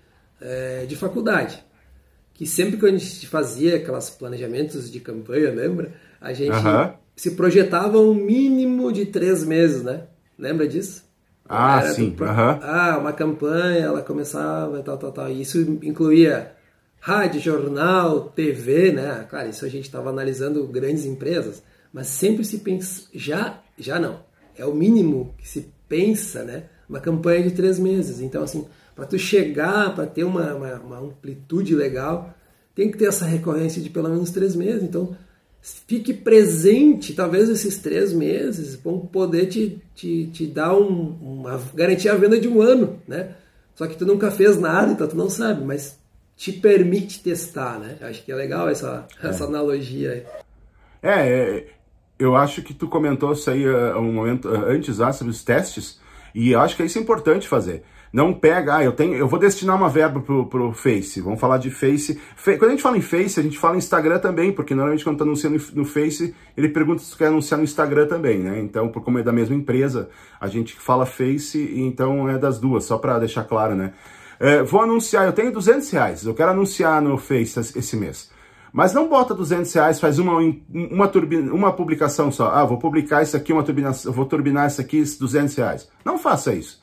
é, 0.40 0.86
de 0.86 0.96
faculdade. 0.96 1.62
Que 2.32 2.46
sempre 2.46 2.78
que 2.78 2.86
a 2.86 2.90
gente 2.90 3.26
fazia 3.26 3.76
aqueles 3.76 4.08
planejamentos 4.08 4.90
de 4.90 5.00
campanha, 5.00 5.50
lembra? 5.50 5.92
A 6.20 6.32
gente 6.32 6.52
uh 6.52 6.64
-huh. 6.64 6.94
Se 7.14 7.32
projetava 7.32 7.98
um 7.98 8.14
mínimo 8.14 8.92
de 8.92 9.06
três 9.06 9.44
meses, 9.44 9.82
né? 9.82 10.04
Lembra 10.38 10.66
disso? 10.66 11.04
Ah, 11.48 11.80
Era 11.80 11.92
sim. 11.92 12.10
Do, 12.10 12.24
uh 12.24 12.28
-huh. 12.28 12.58
Ah, 12.62 12.98
uma 12.98 13.12
campanha, 13.12 13.84
ela 13.84 14.02
começava 14.02 14.78
e 14.78 14.82
tal, 14.82 14.96
tal, 14.96 15.12
tal. 15.12 15.30
E 15.30 15.42
isso 15.42 15.60
incluía 15.82 16.52
rádio, 16.98 17.40
jornal, 17.40 18.32
TV, 18.34 18.92
né? 18.92 19.26
Claro, 19.28 19.50
isso 19.50 19.64
a 19.64 19.68
gente 19.68 19.84
estava 19.84 20.10
analisando 20.10 20.66
grandes 20.68 21.04
empresas, 21.04 21.62
mas 21.92 22.06
sempre 22.06 22.44
se 22.44 22.58
pensa, 22.58 23.08
já, 23.12 23.60
já 23.76 23.98
não, 23.98 24.20
é 24.56 24.64
o 24.64 24.72
mínimo 24.72 25.34
que 25.36 25.48
se 25.48 25.68
pensa, 25.88 26.44
né? 26.44 26.64
Uma 26.88 27.00
campanha 27.00 27.42
de 27.42 27.50
três 27.50 27.78
meses. 27.78 28.20
Então, 28.20 28.42
assim, 28.42 28.66
para 28.94 29.04
tu 29.04 29.18
chegar, 29.18 29.94
para 29.94 30.06
ter 30.06 30.24
uma, 30.24 30.54
uma, 30.54 30.74
uma, 30.74 30.98
amplitude 31.00 31.74
legal, 31.74 32.32
tem 32.74 32.90
que 32.90 32.98
ter 32.98 33.06
essa 33.06 33.24
recorrência 33.24 33.82
de 33.82 33.90
pelo 33.90 34.08
menos 34.08 34.30
três 34.30 34.54
meses. 34.54 34.82
Então, 34.82 35.16
fique 35.62 36.12
presente, 36.12 37.14
talvez 37.14 37.48
esses 37.48 37.78
três 37.78 38.12
meses 38.12 38.74
vão 38.74 38.98
poder 38.98 39.46
te, 39.46 39.80
te, 39.94 40.26
te 40.26 40.44
dar 40.44 40.74
um, 40.74 41.16
uma 41.22 41.62
garantir 41.72 42.08
a 42.08 42.16
venda 42.16 42.38
de 42.38 42.48
um 42.48 42.60
ano, 42.60 43.00
né? 43.06 43.36
Só 43.76 43.86
que 43.86 43.96
tu 43.96 44.04
nunca 44.04 44.30
fez 44.30 44.58
nada, 44.58 44.92
então 44.92 45.06
tu 45.06 45.16
não 45.16 45.30
sabe, 45.30 45.64
mas 45.64 45.98
te 46.36 46.52
permite 46.52 47.22
testar, 47.22 47.78
né? 47.78 47.96
Acho 48.00 48.24
que 48.24 48.32
é 48.32 48.34
legal 48.34 48.68
essa, 48.68 49.06
é. 49.22 49.28
essa 49.28 49.44
analogia. 49.44 50.26
É, 51.00 51.28
é, 51.28 51.66
eu 52.18 52.34
acho 52.34 52.60
que 52.62 52.74
tu 52.74 52.88
comentou 52.88 53.32
isso 53.32 53.48
aí 53.48 53.64
uh, 53.64 53.96
um 53.98 54.12
momento 54.12 54.48
uh, 54.48 54.66
antes 54.66 54.98
lá 54.98 55.12
sobre 55.12 55.30
os 55.30 55.44
testes, 55.44 56.00
e 56.34 56.50
eu 56.50 56.60
acho 56.60 56.76
que 56.76 56.82
isso 56.82 56.98
é 56.98 57.00
importante 57.00 57.46
fazer. 57.46 57.84
Não 58.12 58.34
pega, 58.34 58.76
ah, 58.76 58.84
eu 58.84 58.92
tenho, 58.92 59.14
eu 59.14 59.26
vou 59.26 59.38
destinar 59.38 59.74
uma 59.74 59.88
verba 59.88 60.20
pro, 60.20 60.46
pro 60.46 60.72
Face. 60.74 61.18
Vamos 61.22 61.40
falar 61.40 61.56
de 61.56 61.70
Face. 61.70 62.20
Fe, 62.36 62.58
quando 62.58 62.70
a 62.70 62.72
gente 62.72 62.82
fala 62.82 62.98
em 62.98 63.00
Face, 63.00 63.40
a 63.40 63.42
gente 63.42 63.58
fala 63.58 63.74
em 63.74 63.78
Instagram 63.78 64.18
também, 64.18 64.52
porque 64.52 64.74
normalmente 64.74 65.02
quando 65.02 65.16
tá 65.16 65.24
anunciando 65.24 65.58
no 65.74 65.84
Face, 65.86 66.34
ele 66.54 66.68
pergunta 66.68 67.02
se 67.02 67.16
quer 67.16 67.28
anunciar 67.28 67.56
no 67.56 67.64
Instagram 67.64 68.06
também, 68.06 68.38
né? 68.38 68.60
Então, 68.60 68.88
por 68.88 69.02
como 69.02 69.18
é 69.18 69.22
da 69.22 69.32
mesma 69.32 69.54
empresa, 69.54 70.10
a 70.38 70.46
gente 70.46 70.78
fala 70.78 71.06
Face, 71.06 71.72
então 71.74 72.28
é 72.28 72.36
das 72.36 72.58
duas, 72.58 72.84
só 72.84 72.98
para 72.98 73.18
deixar 73.18 73.44
claro, 73.44 73.74
né? 73.74 73.94
É, 74.38 74.62
vou 74.62 74.82
anunciar, 74.82 75.24
eu 75.24 75.32
tenho 75.32 75.50
200 75.50 75.88
reais, 75.90 76.26
eu 76.26 76.34
quero 76.34 76.50
anunciar 76.50 77.00
no 77.00 77.16
Face 77.16 77.58
esse 77.58 77.96
mês. 77.96 78.30
Mas 78.72 78.92
não 78.92 79.08
bota 79.08 79.34
200 79.34 79.72
reais, 79.72 80.00
faz 80.00 80.18
uma, 80.18 80.38
uma, 80.68 81.08
turbina, 81.08 81.52
uma 81.52 81.72
publicação 81.72 82.30
só. 82.30 82.50
Ah, 82.50 82.64
vou 82.64 82.78
publicar 82.78 83.22
isso 83.22 83.36
aqui, 83.36 83.52
uma 83.52 83.62
turbinação, 83.62 84.12
vou 84.12 84.26
turbinar 84.26 84.66
isso 84.66 84.80
aqui, 84.80 85.02
200 85.02 85.54
reais. 85.54 85.88
Não 86.04 86.18
faça 86.18 86.54
isso. 86.54 86.81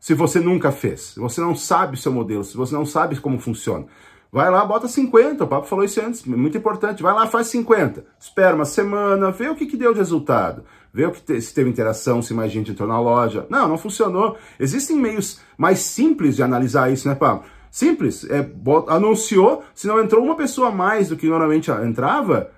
Se 0.00 0.14
você 0.14 0.40
nunca 0.40 0.72
fez, 0.72 1.12
se 1.12 1.20
você 1.20 1.42
não 1.42 1.54
sabe 1.54 1.94
o 1.94 1.98
seu 1.98 2.10
modelo, 2.10 2.42
se 2.42 2.56
você 2.56 2.74
não 2.74 2.86
sabe 2.86 3.20
como 3.20 3.38
funciona. 3.38 3.84
Vai 4.32 4.48
lá, 4.48 4.64
bota 4.64 4.88
50, 4.88 5.44
o 5.44 5.46
Papo 5.46 5.66
falou 5.66 5.84
isso 5.84 6.00
antes, 6.00 6.24
muito 6.24 6.56
importante. 6.56 7.02
Vai 7.02 7.12
lá, 7.12 7.26
faz 7.26 7.48
50. 7.48 8.04
Espera 8.18 8.56
uma 8.56 8.64
semana, 8.64 9.30
vê 9.30 9.48
o 9.48 9.54
que, 9.54 9.66
que 9.66 9.76
deu 9.76 9.92
de 9.92 9.98
resultado. 9.98 10.64
Vê 10.92 11.04
o 11.04 11.10
que 11.10 11.20
te, 11.20 11.40
se 11.40 11.52
teve 11.52 11.68
interação, 11.68 12.22
se 12.22 12.32
mais 12.32 12.50
gente 12.50 12.70
entrou 12.70 12.88
na 12.88 12.98
loja. 12.98 13.46
Não, 13.50 13.68
não 13.68 13.76
funcionou. 13.76 14.38
Existem 14.58 14.96
meios 14.96 15.40
mais 15.58 15.80
simples 15.80 16.36
de 16.36 16.42
analisar 16.42 16.90
isso, 16.90 17.06
né, 17.06 17.14
Pablo? 17.14 17.44
Simples, 17.70 18.24
é, 18.30 18.42
bota, 18.42 18.92
anunciou, 18.92 19.62
se 19.74 19.86
não 19.86 20.00
entrou 20.00 20.24
uma 20.24 20.34
pessoa 20.34 20.68
a 20.68 20.72
mais 20.72 21.08
do 21.08 21.16
que 21.16 21.28
normalmente 21.28 21.70
entrava, 21.70 22.50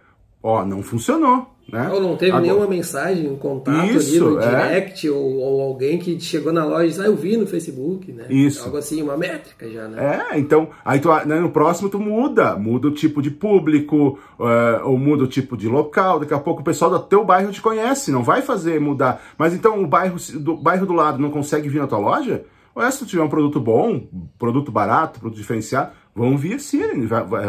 ó, 0.42 0.64
não 0.64 0.82
funcionou. 0.82 1.51
Né? 1.71 1.88
Ou 1.90 2.00
não 2.00 2.16
teve 2.16 2.33
Agora, 2.33 2.47
nenhuma 2.47 2.66
mensagem, 2.66 3.31
um 3.31 3.37
contato 3.37 3.87
isso, 3.87 4.26
ali 4.26 4.35
no 4.35 4.40
é. 4.40 4.49
direct, 4.49 5.09
ou, 5.09 5.37
ou, 5.37 5.61
alguém 5.62 5.99
que 5.99 6.19
chegou 6.21 6.52
na 6.52 6.64
loja 6.64 6.85
e 6.85 6.88
disse, 6.88 7.00
ah, 7.00 7.07
eu 7.07 7.16
vi 7.16 7.37
no 7.37 7.47
Facebook, 7.47 8.12
né? 8.12 8.26
Isso. 8.28 8.64
Algo 8.64 8.76
assim, 8.76 9.00
uma 9.00 9.16
métrica 9.16 9.69
já, 9.71 9.88
né? 9.88 10.26
É, 10.31 10.38
então, 10.38 10.69
aí 10.85 10.99
tu, 10.99 11.09
né, 11.25 11.40
no 11.40 11.50
próximo 11.50 11.88
tu 11.88 11.99
muda, 11.99 12.57
muda 12.57 12.88
o 12.88 12.90
tipo 12.90 13.23
de 13.23 13.31
público, 13.31 14.19
uh, 14.38 14.85
ou 14.85 14.99
muda 14.99 15.25
o 15.25 15.28
tipo 15.28 15.57
de 15.57 15.69
local, 15.69 16.21
daqui 16.21 16.35
a 16.35 16.38
pouco 16.38 16.61
o 16.61 16.64
pessoal 16.64 16.90
do 16.90 16.99
teu 16.99 17.25
bairro 17.25 17.52
te 17.52 17.62
conhece, 17.62 18.11
não 18.11 18.23
vai 18.23 18.42
fazer 18.42 18.81
mudar. 18.81 19.23
Mas 19.38 19.54
então 19.54 19.83
o 19.83 19.87
bairro 19.87 20.16
do, 20.35 20.57
bairro 20.57 20.85
do 20.85 20.92
lado 20.92 21.19
não 21.19 21.31
consegue 21.31 21.69
vir 21.69 21.78
na 21.78 21.87
tua 21.87 21.99
loja? 21.99 22.45
Ou 22.75 22.83
é, 22.83 22.90
se 22.90 22.99
tu 22.99 23.07
tiver 23.07 23.23
um 23.23 23.28
produto 23.28 23.61
bom, 23.61 24.07
produto 24.38 24.73
barato, 24.73 25.21
produto 25.21 25.38
diferenciado, 25.38 25.92
vão 26.14 26.37
vir 26.37 26.61
sim, 26.61 26.83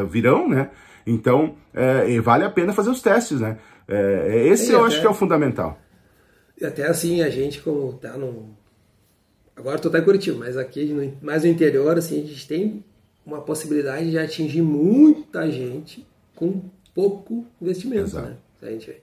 virão, 0.09 0.47
né? 0.47 0.69
Então, 1.05 1.55
é, 1.73 2.19
vale 2.21 2.45
a 2.45 2.49
pena 2.49 2.73
fazer 2.73 2.89
os 2.89 3.01
testes, 3.01 3.39
né? 3.39 3.57
É, 3.87 4.47
esse 4.47 4.71
eu 4.71 4.79
até, 4.79 4.87
acho 4.87 5.01
que 5.01 5.07
é 5.07 5.09
o 5.09 5.13
fundamental. 5.13 5.79
E 6.59 6.65
até 6.65 6.87
assim, 6.87 7.21
a 7.21 7.29
gente 7.29 7.61
como 7.61 7.93
tá 7.93 8.17
no... 8.17 8.49
Agora 9.55 9.77
tu 9.77 9.89
tá 9.89 9.99
em 9.99 10.03
Curitiba, 10.03 10.39
mas 10.39 10.57
aqui 10.57 10.85
no, 10.85 11.13
mais 11.21 11.43
no 11.43 11.49
interior, 11.49 11.97
assim, 11.97 12.23
a 12.23 12.25
gente 12.25 12.47
tem 12.47 12.83
uma 13.25 13.41
possibilidade 13.41 14.09
de 14.09 14.17
atingir 14.17 14.61
muita 14.61 15.49
gente 15.51 16.05
com 16.35 16.61
pouco 16.93 17.45
investimento, 17.61 18.07
Exato. 18.07 18.29
né? 18.29 18.37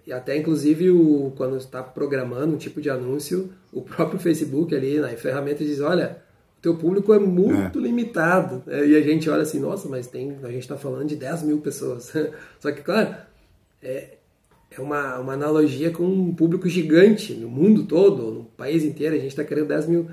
E 0.07 0.13
até 0.13 0.39
inclusive 0.39 0.91
o, 0.91 1.33
quando 1.37 1.59
está 1.59 1.83
programando 1.83 2.55
um 2.55 2.59
tipo 2.59 2.81
de 2.81 2.89
anúncio, 2.89 3.53
o 3.71 3.83
próprio 3.83 4.19
Facebook 4.19 4.75
ali 4.75 4.99
na 4.99 5.09
ferramenta 5.11 5.63
diz, 5.63 5.81
olha, 5.81 6.23
teu 6.61 6.77
público 6.77 7.13
é 7.13 7.19
muito 7.19 7.79
é. 7.79 7.83
limitado. 7.83 8.63
É, 8.67 8.87
e 8.87 8.97
a 8.97 9.01
gente 9.01 9.29
olha 9.31 9.43
assim, 9.43 9.59
nossa, 9.59 9.89
mas 9.89 10.07
tem, 10.07 10.37
a 10.43 10.51
gente 10.51 10.63
está 10.63 10.77
falando 10.77 11.09
de 11.09 11.17
10 11.17 11.43
mil 11.45 11.59
pessoas. 11.59 12.13
Só 12.61 12.71
que, 12.71 12.83
claro, 12.83 13.15
é, 13.83 14.19
é 14.71 14.81
uma, 14.81 15.19
uma 15.19 15.33
analogia 15.33 15.91
com 15.91 16.05
um 16.05 16.35
público 16.35 16.69
gigante 16.69 17.33
no 17.35 17.49
mundo 17.49 17.85
todo, 17.85 18.31
no 18.31 18.45
país 18.45 18.85
inteiro, 18.85 19.15
a 19.15 19.19
gente 19.19 19.31
está 19.31 19.45
querendo 19.45 19.69
10 19.69 19.87
mil. 19.87 20.11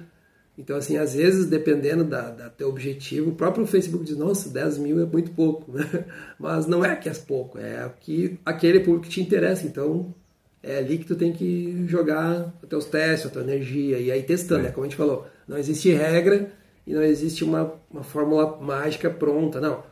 Então, 0.58 0.76
assim, 0.76 0.98
às 0.98 1.14
vezes, 1.14 1.46
dependendo 1.46 2.04
da, 2.04 2.32
da 2.32 2.50
teu 2.50 2.70
objetivo, 2.70 3.30
o 3.30 3.36
próprio 3.36 3.68
Facebook 3.68 4.04
diz, 4.04 4.18
nossa, 4.18 4.50
10 4.50 4.80
mil 4.80 5.00
é 5.00 5.06
muito 5.06 5.32
pouco, 5.32 5.72
né? 5.72 6.06
Mas 6.40 6.66
não 6.66 6.84
é 6.84 6.96
que 6.96 7.08
é 7.08 7.14
pouco, 7.14 7.60
é 7.60 7.92
que 8.00 8.40
aquele 8.44 8.80
público 8.80 9.06
que 9.06 9.12
te 9.12 9.22
interessa. 9.22 9.68
Então, 9.68 10.16
é 10.64 10.80
ali 10.80 10.98
que 10.98 11.06
tu 11.06 11.16
tem 11.16 11.32
que 11.32 11.86
jogar 11.88 12.52
os 12.62 12.68
teus 12.68 12.86
testes, 12.86 13.28
a 13.28 13.30
tua 13.30 13.44
energia, 13.44 14.00
e 14.00 14.12
aí 14.12 14.24
testando, 14.24 14.66
é. 14.66 14.72
como 14.72 14.86
a 14.86 14.90
gente 14.90 14.98
falou. 14.98 15.28
Não 15.48 15.58
existe 15.58 15.92
regra 15.92 16.52
e 16.86 16.94
não 16.94 17.02
existe 17.02 17.44
uma, 17.44 17.74
uma 17.90 18.04
fórmula 18.04 18.58
mágica 18.62 19.10
pronta, 19.10 19.62
não 19.62 19.84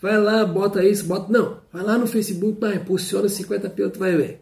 Vai 0.00 0.16
lá, 0.18 0.44
bota 0.46 0.82
isso, 0.82 1.04
bota. 1.06 1.30
Não, 1.30 1.58
vai 1.70 1.82
lá 1.82 1.98
no 1.98 2.06
Facebook, 2.06 2.58
vai, 2.58 2.76
impulsiona 2.76 3.28
50 3.28 3.68
pila, 3.70 3.90
tu 3.90 3.98
vai 3.98 4.16
ver. 4.16 4.40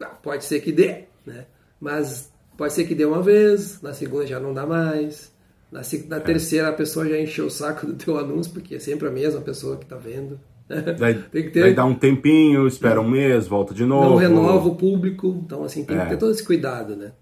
Ah, 0.00 0.06
pode 0.06 0.44
ser 0.44 0.60
que 0.60 0.70
dê, 0.70 1.04
né? 1.26 1.46
Mas 1.80 2.32
pode 2.56 2.72
ser 2.72 2.84
que 2.84 2.94
dê 2.94 3.04
uma 3.04 3.20
vez, 3.20 3.82
na 3.82 3.92
segunda 3.92 4.26
já 4.26 4.38
não 4.38 4.54
dá 4.54 4.64
mais. 4.64 5.34
Na, 5.72 5.80
na 6.08 6.16
é. 6.16 6.20
terceira 6.20 6.68
a 6.68 6.72
pessoa 6.72 7.08
já 7.08 7.18
encheu 7.18 7.46
o 7.46 7.50
saco 7.50 7.84
do 7.84 7.94
teu 7.94 8.16
anúncio, 8.16 8.52
porque 8.52 8.76
é 8.76 8.78
sempre 8.78 9.08
a 9.08 9.10
mesma 9.10 9.40
pessoa 9.40 9.76
que 9.76 9.84
está 9.84 9.96
vendo. 9.96 10.38
Vai, 10.98 11.14
tem 11.14 11.44
que 11.44 11.50
ter... 11.50 11.60
vai 11.60 11.74
dar 11.74 11.84
um 11.84 11.94
tempinho, 11.94 12.66
espera 12.66 13.00
um 13.00 13.08
mês, 13.08 13.46
volta 13.46 13.72
de 13.72 13.84
novo. 13.84 14.10
Não 14.10 14.16
renova 14.16 14.66
o 14.66 14.74
público, 14.74 15.40
então 15.44 15.62
assim, 15.62 15.84
tem 15.84 15.96
é. 15.96 16.02
que 16.02 16.08
ter 16.08 16.16
todo 16.16 16.32
esse 16.32 16.42
cuidado, 16.42 16.96
né? 16.96 17.12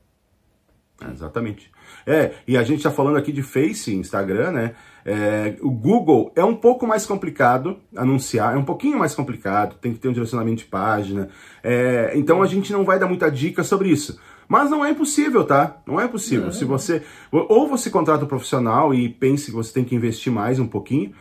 exatamente. 1.13 1.71
É, 2.07 2.33
e 2.47 2.57
a 2.57 2.63
gente 2.63 2.79
está 2.79 2.91
falando 2.91 3.17
aqui 3.17 3.33
de 3.33 3.43
Face, 3.43 3.95
Instagram, 3.95 4.53
né? 4.53 4.75
É, 5.07 5.57
o 5.61 5.71
Google 5.71 6.33
é 6.35 6.43
um 6.43 6.55
pouco 6.55 6.87
mais 6.87 7.05
complicado 7.05 7.79
anunciar, 7.95 8.55
é 8.55 8.59
um 8.59 8.65
pouquinho 8.65 8.99
mais 8.99 9.15
complicado, 9.15 9.77
tem 9.79 9.93
que 9.93 9.99
ter 9.99 10.09
um 10.09 10.13
direcionamento 10.13 10.59
de 10.59 10.65
página. 10.65 11.29
É, 11.63 12.13
então 12.15 12.43
a 12.43 12.47
gente 12.47 12.73
não 12.73 12.85
vai 12.85 12.99
dar 12.99 13.07
muita 13.07 13.31
dica 13.31 13.63
sobre 13.63 13.91
isso. 13.91 14.19
Mas 14.49 14.71
não 14.71 14.85
é 14.85 14.91
impossível, 14.91 15.45
tá? 15.45 15.79
Não 15.87 16.01
é 16.01 16.05
impossível. 16.05 16.47
Não. 16.47 16.53
Se 16.53 16.65
você 16.65 17.03
ou 17.31 17.69
você 17.69 17.91
contrata 17.91 18.25
um 18.25 18.29
profissional 18.29 18.95
e 18.95 19.09
pense 19.09 19.47
que 19.47 19.57
você 19.57 19.73
tem 19.73 19.85
que 19.85 19.95
investir 19.95 20.33
mais 20.33 20.59
um 20.59 20.67
pouquinho. 20.67 21.13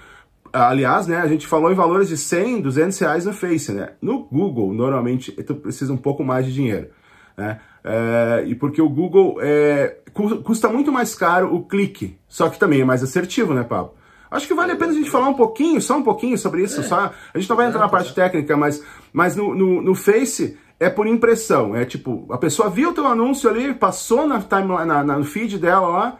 Aliás, 0.52 1.08
né, 1.08 1.18
a 1.18 1.28
gente 1.28 1.48
falou 1.48 1.72
em 1.72 1.76
valores 1.76 2.10
de 2.10 2.18
100, 2.18 2.62
200 2.62 3.00
reais 3.00 3.26
no 3.26 3.34
Face, 3.34 3.72
né? 3.72 3.94
No 4.00 4.24
Google, 4.26 4.72
normalmente, 4.72 5.32
tu 5.32 5.56
precisa 5.56 5.92
um 5.92 5.98
pouco 5.98 6.24
mais 6.24 6.46
de 6.46 6.54
dinheiro, 6.54 6.90
né? 7.36 7.60
É, 7.84 8.44
e 8.48 8.56
porque 8.56 8.82
o 8.82 8.88
Google 8.88 9.38
é, 9.42 9.98
custa 10.44 10.70
muito 10.70 10.92
mais 10.92 11.14
caro 11.14 11.54
o 11.54 11.66
clique, 11.66 12.18
só 12.28 12.50
que 12.50 12.58
também 12.58 12.82
é 12.82 12.86
mais 12.86 13.04
assertivo, 13.04 13.54
né, 13.54 13.64
Pablo? 13.64 13.94
Acho 14.32 14.48
que 14.48 14.54
vale 14.54 14.72
a 14.72 14.76
pena 14.76 14.92
a 14.92 14.96
gente 14.96 15.12
falar 15.12 15.28
um 15.28 15.36
pouquinho, 15.36 15.80
só 15.80 15.98
um 15.98 16.02
pouquinho 16.02 16.38
sobre 16.38 16.64
isso, 16.64 16.80
é. 16.80 16.84
só. 16.84 17.12
A 17.34 17.38
gente 17.38 17.48
não 17.48 17.56
vai 17.56 17.68
entrar 17.68 17.80
na 17.80 17.90
parte 17.90 18.16
técnica, 18.16 18.58
mas, 18.58 18.84
mas 19.12 19.36
no, 19.36 19.54
no, 19.54 19.80
no 19.80 19.94
Face 19.94 20.58
é 20.80 20.90
por 20.90 21.06
impressão. 21.06 21.76
É 21.76 21.86
tipo, 21.86 22.26
a 22.32 22.38
pessoa 22.38 22.68
viu 22.68 22.90
o 22.90 22.94
teu 22.94 23.06
anúncio 23.06 23.48
ali, 23.48 23.74
passou 23.76 24.26
na 24.26 24.42
timeline, 24.42 24.86
na, 24.86 25.04
na, 25.04 25.18
no 25.20 25.24
feed 25.24 25.60
dela 25.60 25.88
lá, 25.88 26.20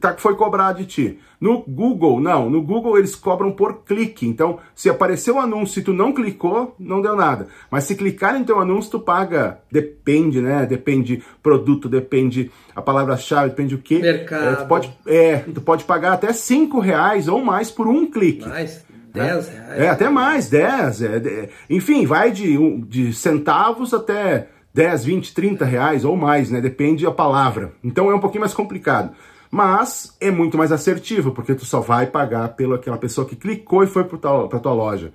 tá, 0.00 0.14
foi 0.16 0.34
cobrado 0.36 0.78
de 0.78 0.86
ti. 0.86 1.18
No 1.40 1.62
Google, 1.62 2.20
não. 2.20 2.48
No 2.48 2.62
Google 2.62 2.98
eles 2.98 3.14
cobram 3.14 3.52
por 3.52 3.84
clique. 3.84 4.26
Então, 4.26 4.58
se 4.74 4.88
apareceu 4.88 5.36
o 5.36 5.40
anúncio 5.40 5.80
e 5.80 5.82
tu 5.82 5.92
não 5.92 6.12
clicou, 6.12 6.74
não 6.78 7.02
deu 7.02 7.14
nada. 7.14 7.48
Mas 7.70 7.84
se 7.84 7.94
clicar 7.94 8.36
em 8.36 8.44
teu 8.44 8.58
anúncio, 8.58 8.92
tu 8.92 9.00
paga. 9.00 9.58
Depende, 9.70 10.40
né? 10.40 10.64
Depende 10.66 11.22
produto, 11.42 11.88
depende 11.88 12.50
a 12.74 12.82
palavra-chave, 12.82 13.50
depende 13.50 13.74
o 13.74 13.78
quê. 13.78 13.98
Mercado. 13.98 14.44
É, 14.44 14.56
tu 14.56 14.66
pode, 14.66 14.98
é, 15.06 15.36
tu 15.38 15.60
pode 15.60 15.84
pagar 15.84 16.12
até 16.12 16.32
5 16.32 16.78
reais 16.78 17.28
ou 17.28 17.44
mais 17.44 17.70
por 17.70 17.86
um 17.86 18.10
clique. 18.10 18.48
Mais? 18.48 18.84
10 19.12 19.48
né? 19.48 19.54
reais. 19.54 19.80
É, 19.80 19.88
até 19.88 20.08
mais, 20.08 20.48
10. 20.48 21.02
É, 21.02 21.48
enfim, 21.68 22.06
vai 22.06 22.30
de, 22.30 22.78
de 22.82 23.12
centavos 23.12 23.92
até 23.94 24.48
10, 24.74 25.04
20, 25.06 25.34
30 25.34 25.64
reais 25.64 26.04
ou 26.04 26.16
mais, 26.16 26.50
né? 26.50 26.60
Depende 26.60 27.04
da 27.04 27.10
palavra. 27.10 27.72
Então 27.82 28.10
é 28.10 28.14
um 28.14 28.20
pouquinho 28.20 28.42
mais 28.42 28.54
complicado. 28.54 29.12
Mas 29.50 30.16
é 30.20 30.30
muito 30.30 30.58
mais 30.58 30.72
assertivo, 30.72 31.32
porque 31.32 31.54
tu 31.54 31.64
só 31.64 31.80
vai 31.80 32.06
pagar 32.06 32.48
pela 32.50 32.76
aquela 32.76 32.98
pessoa 32.98 33.26
que 33.26 33.36
clicou 33.36 33.84
e 33.84 33.86
foi 33.86 34.04
para 34.04 34.18
tua, 34.58 34.72
loja. 34.72 35.12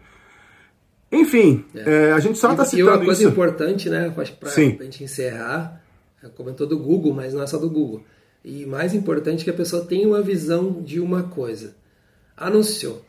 Enfim, 1.12 1.66
é. 1.76 2.10
É, 2.10 2.12
a 2.14 2.20
gente 2.20 2.40
só 2.40 2.52
está 2.52 2.64
citando 2.64 2.90
isso. 2.90 2.90
E 2.90 2.98
uma 2.98 3.06
coisa 3.06 3.22
isso. 3.22 3.32
importante, 3.32 3.90
né, 3.90 4.10
para 4.10 4.50
a 4.50 4.84
gente 4.84 5.04
encerrar, 5.04 5.84
é, 6.24 6.30
comentou 6.30 6.66
do 6.66 6.80
Google, 6.80 7.14
mas 7.14 7.34
não 7.34 7.44
é 7.44 7.48
só 7.48 7.58
do 7.58 7.70
Google. 7.70 8.04
E 8.44 8.66
mais 8.66 8.94
importante 8.94 9.44
que 9.44 9.50
a 9.50 9.54
pessoa 9.54 9.86
tenha 9.86 10.08
uma 10.08 10.22
visão 10.22 10.82
de 10.82 11.00
uma 11.00 11.24
coisa. 11.24 11.76
Anunciou. 12.36 13.04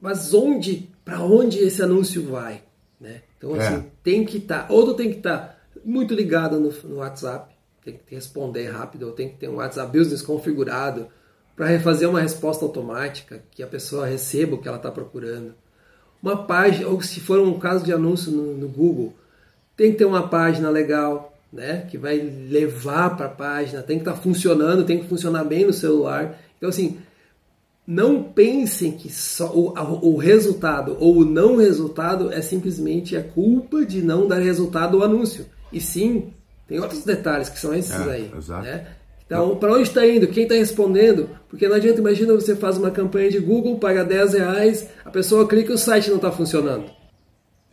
Mas 0.00 0.34
onde, 0.34 0.90
para 1.04 1.22
onde 1.22 1.58
esse 1.58 1.82
anúncio 1.82 2.24
vai? 2.26 2.62
Né? 3.00 3.22
Então, 3.38 3.54
assim, 3.54 3.76
é. 3.76 3.84
tem 4.02 4.24
que 4.24 4.38
estar, 4.38 4.66
tá, 4.66 4.72
ou 4.72 4.84
tu 4.84 4.94
tem 4.94 5.10
que 5.10 5.16
estar 5.16 5.38
tá 5.38 5.56
muito 5.84 6.14
ligado 6.14 6.60
no, 6.60 6.70
no 6.88 6.96
WhatsApp, 6.96 7.53
tem 7.84 7.94
que 7.94 8.14
responder 8.14 8.70
rápido, 8.70 9.06
ou 9.06 9.12
tem 9.12 9.28
que 9.28 9.36
ter 9.36 9.48
um 9.48 9.56
WhatsApp 9.56 9.96
Business 9.96 10.22
configurado 10.22 11.06
para 11.54 11.66
refazer 11.66 12.08
uma 12.08 12.20
resposta 12.20 12.64
automática, 12.64 13.42
que 13.50 13.62
a 13.62 13.66
pessoa 13.66 14.06
receba 14.06 14.54
o 14.54 14.58
que 14.58 14.66
ela 14.66 14.76
está 14.76 14.90
procurando. 14.90 15.54
Uma 16.22 16.44
página, 16.44 16.88
ou 16.88 17.00
se 17.00 17.20
for 17.20 17.38
um 17.38 17.58
caso 17.58 17.84
de 17.84 17.92
anúncio 17.92 18.32
no, 18.32 18.56
no 18.56 18.68
Google, 18.68 19.14
tem 19.76 19.92
que 19.92 19.98
ter 19.98 20.04
uma 20.04 20.28
página 20.28 20.70
legal, 20.70 21.36
né, 21.52 21.86
que 21.90 21.96
vai 21.96 22.16
levar 22.18 23.16
para 23.16 23.26
a 23.26 23.30
página, 23.30 23.82
tem 23.82 23.98
que 23.98 24.02
estar 24.02 24.14
tá 24.14 24.20
funcionando, 24.20 24.84
tem 24.84 24.98
que 24.98 25.08
funcionar 25.08 25.44
bem 25.44 25.64
no 25.64 25.72
celular. 25.72 26.40
Então, 26.56 26.68
assim, 26.68 26.98
não 27.86 28.22
pensem 28.22 28.92
que 28.92 29.12
só 29.12 29.52
o, 29.54 29.74
o, 30.08 30.16
resultado 30.16 30.96
ou 30.98 31.18
o 31.18 31.24
não 31.24 31.56
resultado 31.56 32.32
é 32.32 32.40
simplesmente 32.40 33.16
a 33.16 33.22
culpa 33.22 33.84
de 33.84 34.00
não 34.00 34.26
dar 34.26 34.38
resultado 34.38 34.96
ao 34.96 35.04
anúncio. 35.04 35.46
E 35.70 35.80
sim, 35.80 36.32
tem 36.66 36.80
outros 36.80 37.04
detalhes 37.04 37.48
que 37.48 37.58
são 37.58 37.74
esses 37.74 38.06
é, 38.06 38.10
aí. 38.10 38.32
Exato. 38.36 38.64
Né? 38.64 38.86
Então, 39.26 39.56
para 39.56 39.72
onde 39.72 39.82
está 39.82 40.06
indo? 40.06 40.26
Quem 40.28 40.42
está 40.42 40.54
respondendo? 40.54 41.30
Porque 41.48 41.66
não 41.66 41.76
adianta, 41.76 42.00
imagina 42.00 42.34
você 42.34 42.54
faz 42.54 42.76
uma 42.76 42.90
campanha 42.90 43.30
de 43.30 43.38
Google, 43.38 43.78
paga 43.78 44.04
10 44.04 44.34
reais, 44.34 44.88
a 45.04 45.10
pessoa 45.10 45.48
clica 45.48 45.72
e 45.72 45.74
o 45.74 45.78
site 45.78 46.10
não 46.10 46.16
está 46.16 46.30
funcionando. 46.30 46.84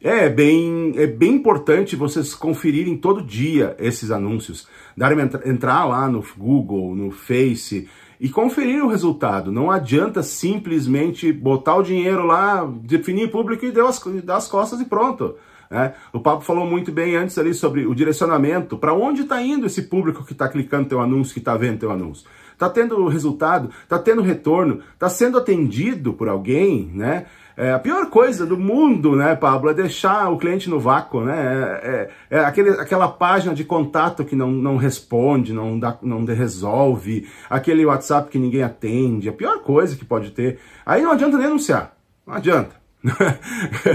É, 0.04 0.26
é 0.26 0.30
bem, 0.30 0.94
é 0.96 1.06
bem 1.06 1.36
importante 1.36 1.96
vocês 1.96 2.34
conferirem 2.34 2.98
todo 2.98 3.22
dia 3.22 3.76
esses 3.78 4.10
anúncios. 4.10 4.68
Darem, 4.98 5.20
entrar 5.46 5.86
lá 5.86 6.10
no 6.10 6.24
Google, 6.38 6.96
no 6.96 7.12
Face 7.12 7.88
e 8.20 8.30
conferir 8.30 8.84
o 8.84 8.88
resultado. 8.88 9.52
Não 9.52 9.70
adianta 9.70 10.24
simplesmente 10.24 11.32
botar 11.32 11.76
o 11.76 11.84
dinheiro 11.84 12.26
lá, 12.26 12.66
definir 12.82 13.30
público 13.30 13.66
e 13.66 13.72
dar 13.72 13.88
as, 13.88 14.02
dar 14.24 14.38
as 14.38 14.48
costas 14.48 14.80
e 14.80 14.86
pronto. 14.86 15.36
Né? 15.72 15.94
O 16.12 16.20
Papo 16.20 16.44
falou 16.44 16.68
muito 16.68 16.92
bem 16.92 17.16
antes 17.16 17.38
ali 17.38 17.54
sobre 17.54 17.88
o 17.88 17.96
direcionamento, 17.96 18.78
para 18.78 18.94
onde 18.94 19.22
está 19.22 19.42
indo 19.42 19.66
esse 19.66 19.84
público 19.84 20.26
que 20.26 20.34
está 20.34 20.50
clicando 20.50 20.90
teu 20.90 21.00
anúncio, 21.00 21.34
que 21.34 21.40
está 21.40 21.56
vendo 21.56 21.80
teu 21.80 21.92
anúncio. 21.92 22.28
Está 22.52 22.70
tendo 22.70 23.08
resultado, 23.08 23.70
está 23.82 23.98
tendo 23.98 24.22
retorno, 24.22 24.82
está 24.94 25.08
sendo 25.08 25.38
atendido 25.38 26.12
por 26.14 26.28
alguém, 26.28 26.92
né? 26.94 27.26
É, 27.56 27.74
a 27.74 27.80
pior 27.80 28.10
coisa 28.10 28.46
do 28.46 28.58
mundo, 28.58 29.16
né, 29.16 29.36
Pablo, 29.36 29.70
é 29.70 29.74
deixar 29.74 30.30
o 30.30 30.38
cliente 30.38 30.70
no 30.70 30.80
vácuo, 30.80 31.22
né? 31.22 31.80
É, 31.84 32.12
é, 32.30 32.38
é 32.38 32.40
aquele, 32.40 32.72
aquela 32.72 33.08
página 33.08 33.54
de 33.54 33.64
contato 33.64 34.26
que 34.26 34.36
não, 34.36 34.52
não 34.52 34.78
responde, 34.78 35.54
não, 35.54 35.80
dá, 35.80 35.98
não 36.02 36.24
resolve, 36.26 37.28
aquele 37.50 37.86
WhatsApp 37.86 38.30
que 38.30 38.40
ninguém 38.40 38.64
atende, 38.64 39.30
a 39.30 39.34
pior 39.34 39.60
coisa 39.60 39.96
que 39.96 40.06
pode 40.06 40.32
ter. 40.32 40.60
Aí 40.86 41.02
não 41.02 41.12
adianta 41.12 41.38
denunciar, 41.38 41.96
não 42.26 42.36
adianta. 42.36 42.81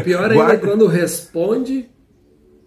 Pior 0.04 0.30
ainda 0.30 0.54
é 0.54 0.56
quando 0.56 0.86
responde 0.86 1.88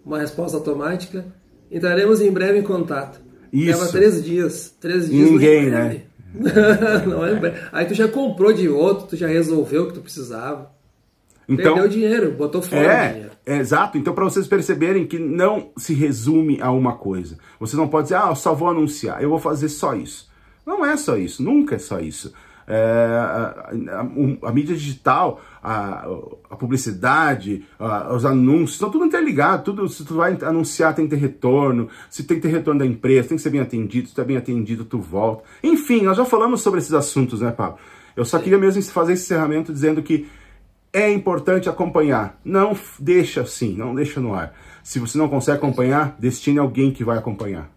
uma 0.04 0.18
resposta 0.18 0.56
automática. 0.56 1.24
Entraremos 1.70 2.20
em 2.20 2.30
breve 2.30 2.58
em 2.58 2.62
contato. 2.62 3.20
Isso. 3.52 3.78
Leva 3.78 3.92
três 3.92 4.24
dias. 4.24 4.74
Três 4.80 5.08
dias 5.08 5.30
Ninguém, 5.30 5.70
né? 5.70 6.02
não 7.06 7.26
é 7.26 7.68
Aí 7.72 7.86
tu 7.86 7.94
já 7.94 8.06
comprou 8.08 8.52
de 8.52 8.68
outro, 8.68 9.08
tu 9.08 9.16
já 9.16 9.26
resolveu 9.26 9.84
o 9.84 9.86
que 9.88 9.94
tu 9.94 10.00
precisava. 10.00 10.70
Então, 11.48 11.74
Perdeu 11.74 11.88
dinheiro, 11.88 12.30
botou 12.30 12.62
fora 12.62 12.92
é, 12.92 13.12
dinheiro. 13.12 13.30
É, 13.44 13.56
exato. 13.58 13.98
Então, 13.98 14.14
para 14.14 14.22
vocês 14.22 14.46
perceberem 14.46 15.04
que 15.04 15.18
não 15.18 15.70
se 15.76 15.92
resume 15.92 16.60
a 16.62 16.70
uma 16.70 16.94
coisa. 16.94 17.36
Vocês 17.58 17.76
não 17.76 17.88
podem 17.88 18.04
dizer, 18.04 18.16
ah, 18.16 18.28
eu 18.28 18.36
só 18.36 18.54
vou 18.54 18.68
anunciar, 18.68 19.20
eu 19.20 19.28
vou 19.28 19.40
fazer 19.40 19.68
só 19.68 19.94
isso. 19.94 20.30
Não 20.64 20.86
é 20.86 20.96
só 20.96 21.16
isso, 21.16 21.42
nunca 21.42 21.74
é 21.74 21.78
só 21.78 21.98
isso. 21.98 22.32
É, 22.72 23.16
a, 23.18 23.72
a, 23.96 24.48
a, 24.48 24.52
mídia 24.52 24.76
digital, 24.76 25.40
a, 25.60 26.06
a 26.48 26.54
publicidade, 26.54 27.64
os 28.14 28.24
anúncios, 28.24 28.74
estão 28.74 28.92
tudo 28.92 29.04
interligado. 29.04 29.64
Tudo, 29.64 29.88
se 29.88 30.04
tu 30.04 30.14
vai 30.14 30.38
anunciar, 30.40 30.94
tem 30.94 31.06
que 31.08 31.16
ter 31.16 31.20
retorno. 31.20 31.88
Se 32.08 32.22
tem 32.22 32.36
que 32.36 32.44
ter 32.44 32.52
retorno 32.54 32.78
da 32.78 32.86
empresa, 32.86 33.30
tem 33.30 33.36
que 33.36 33.42
ser 33.42 33.50
bem 33.50 33.60
atendido. 33.60 34.06
Se 34.06 34.14
tu 34.14 34.20
é 34.20 34.24
bem 34.24 34.36
atendido, 34.36 34.84
tu 34.84 35.00
volta. 35.00 35.42
Enfim, 35.64 36.02
nós 36.02 36.16
já 36.16 36.24
falamos 36.24 36.60
sobre 36.60 36.78
esses 36.78 36.92
assuntos, 36.92 37.40
né, 37.40 37.50
Pablo? 37.50 37.78
Eu 38.14 38.24
só 38.24 38.38
queria 38.38 38.58
mesmo 38.58 38.80
fazer 38.84 39.14
esse 39.14 39.24
encerramento 39.24 39.72
dizendo 39.72 40.00
que 40.00 40.28
é 40.92 41.10
importante 41.10 41.68
acompanhar. 41.68 42.40
Não 42.44 42.76
deixa 43.00 43.40
assim, 43.40 43.74
não 43.74 43.96
deixa 43.96 44.20
no 44.20 44.32
ar. 44.32 44.54
Se 44.84 45.00
você 45.00 45.18
não 45.18 45.28
consegue 45.28 45.58
acompanhar, 45.58 46.14
destine 46.20 46.60
alguém 46.60 46.92
que 46.92 47.02
vai 47.02 47.18
acompanhar. 47.18 47.68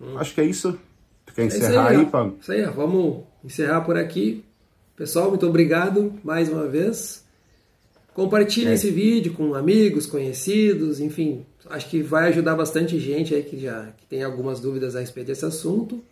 Hum. 0.00 0.16
Acho 0.16 0.34
que 0.34 0.40
é 0.40 0.44
isso. 0.44 0.78
Tu 1.26 1.34
quer 1.34 1.44
encerrar 1.44 1.92
é 1.92 1.96
aí, 1.96 1.96
aí 1.96 2.06
Pablo? 2.06 2.38
Isso 2.40 2.50
aí, 2.50 2.64
vamos 2.64 3.24
encerrar 3.44 3.82
por 3.82 3.96
aqui. 3.96 4.44
Pessoal, 4.96 5.30
muito 5.30 5.46
obrigado 5.46 6.12
mais 6.22 6.48
uma 6.48 6.66
vez. 6.66 7.24
Compartilhe 8.12 8.68
é. 8.68 8.74
esse 8.74 8.90
vídeo 8.90 9.32
com 9.32 9.54
amigos, 9.54 10.06
conhecidos, 10.06 11.00
enfim. 11.00 11.46
Acho 11.68 11.88
que 11.88 12.02
vai 12.02 12.28
ajudar 12.28 12.54
bastante 12.56 12.98
gente 12.98 13.34
aí 13.34 13.42
que 13.42 13.58
já 13.58 13.92
que 13.96 14.06
tem 14.06 14.22
algumas 14.22 14.60
dúvidas 14.60 14.96
a 14.96 15.00
respeito 15.00 15.28
desse 15.28 15.44
assunto. 15.44 16.02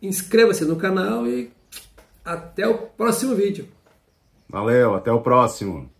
Inscreva-se 0.00 0.64
no 0.64 0.76
canal 0.76 1.26
e 1.26 1.50
até 2.24 2.68
o 2.68 2.76
próximo 2.76 3.34
vídeo. 3.34 3.66
Valeu, 4.48 4.94
até 4.94 5.10
o 5.10 5.20
próximo. 5.20 5.90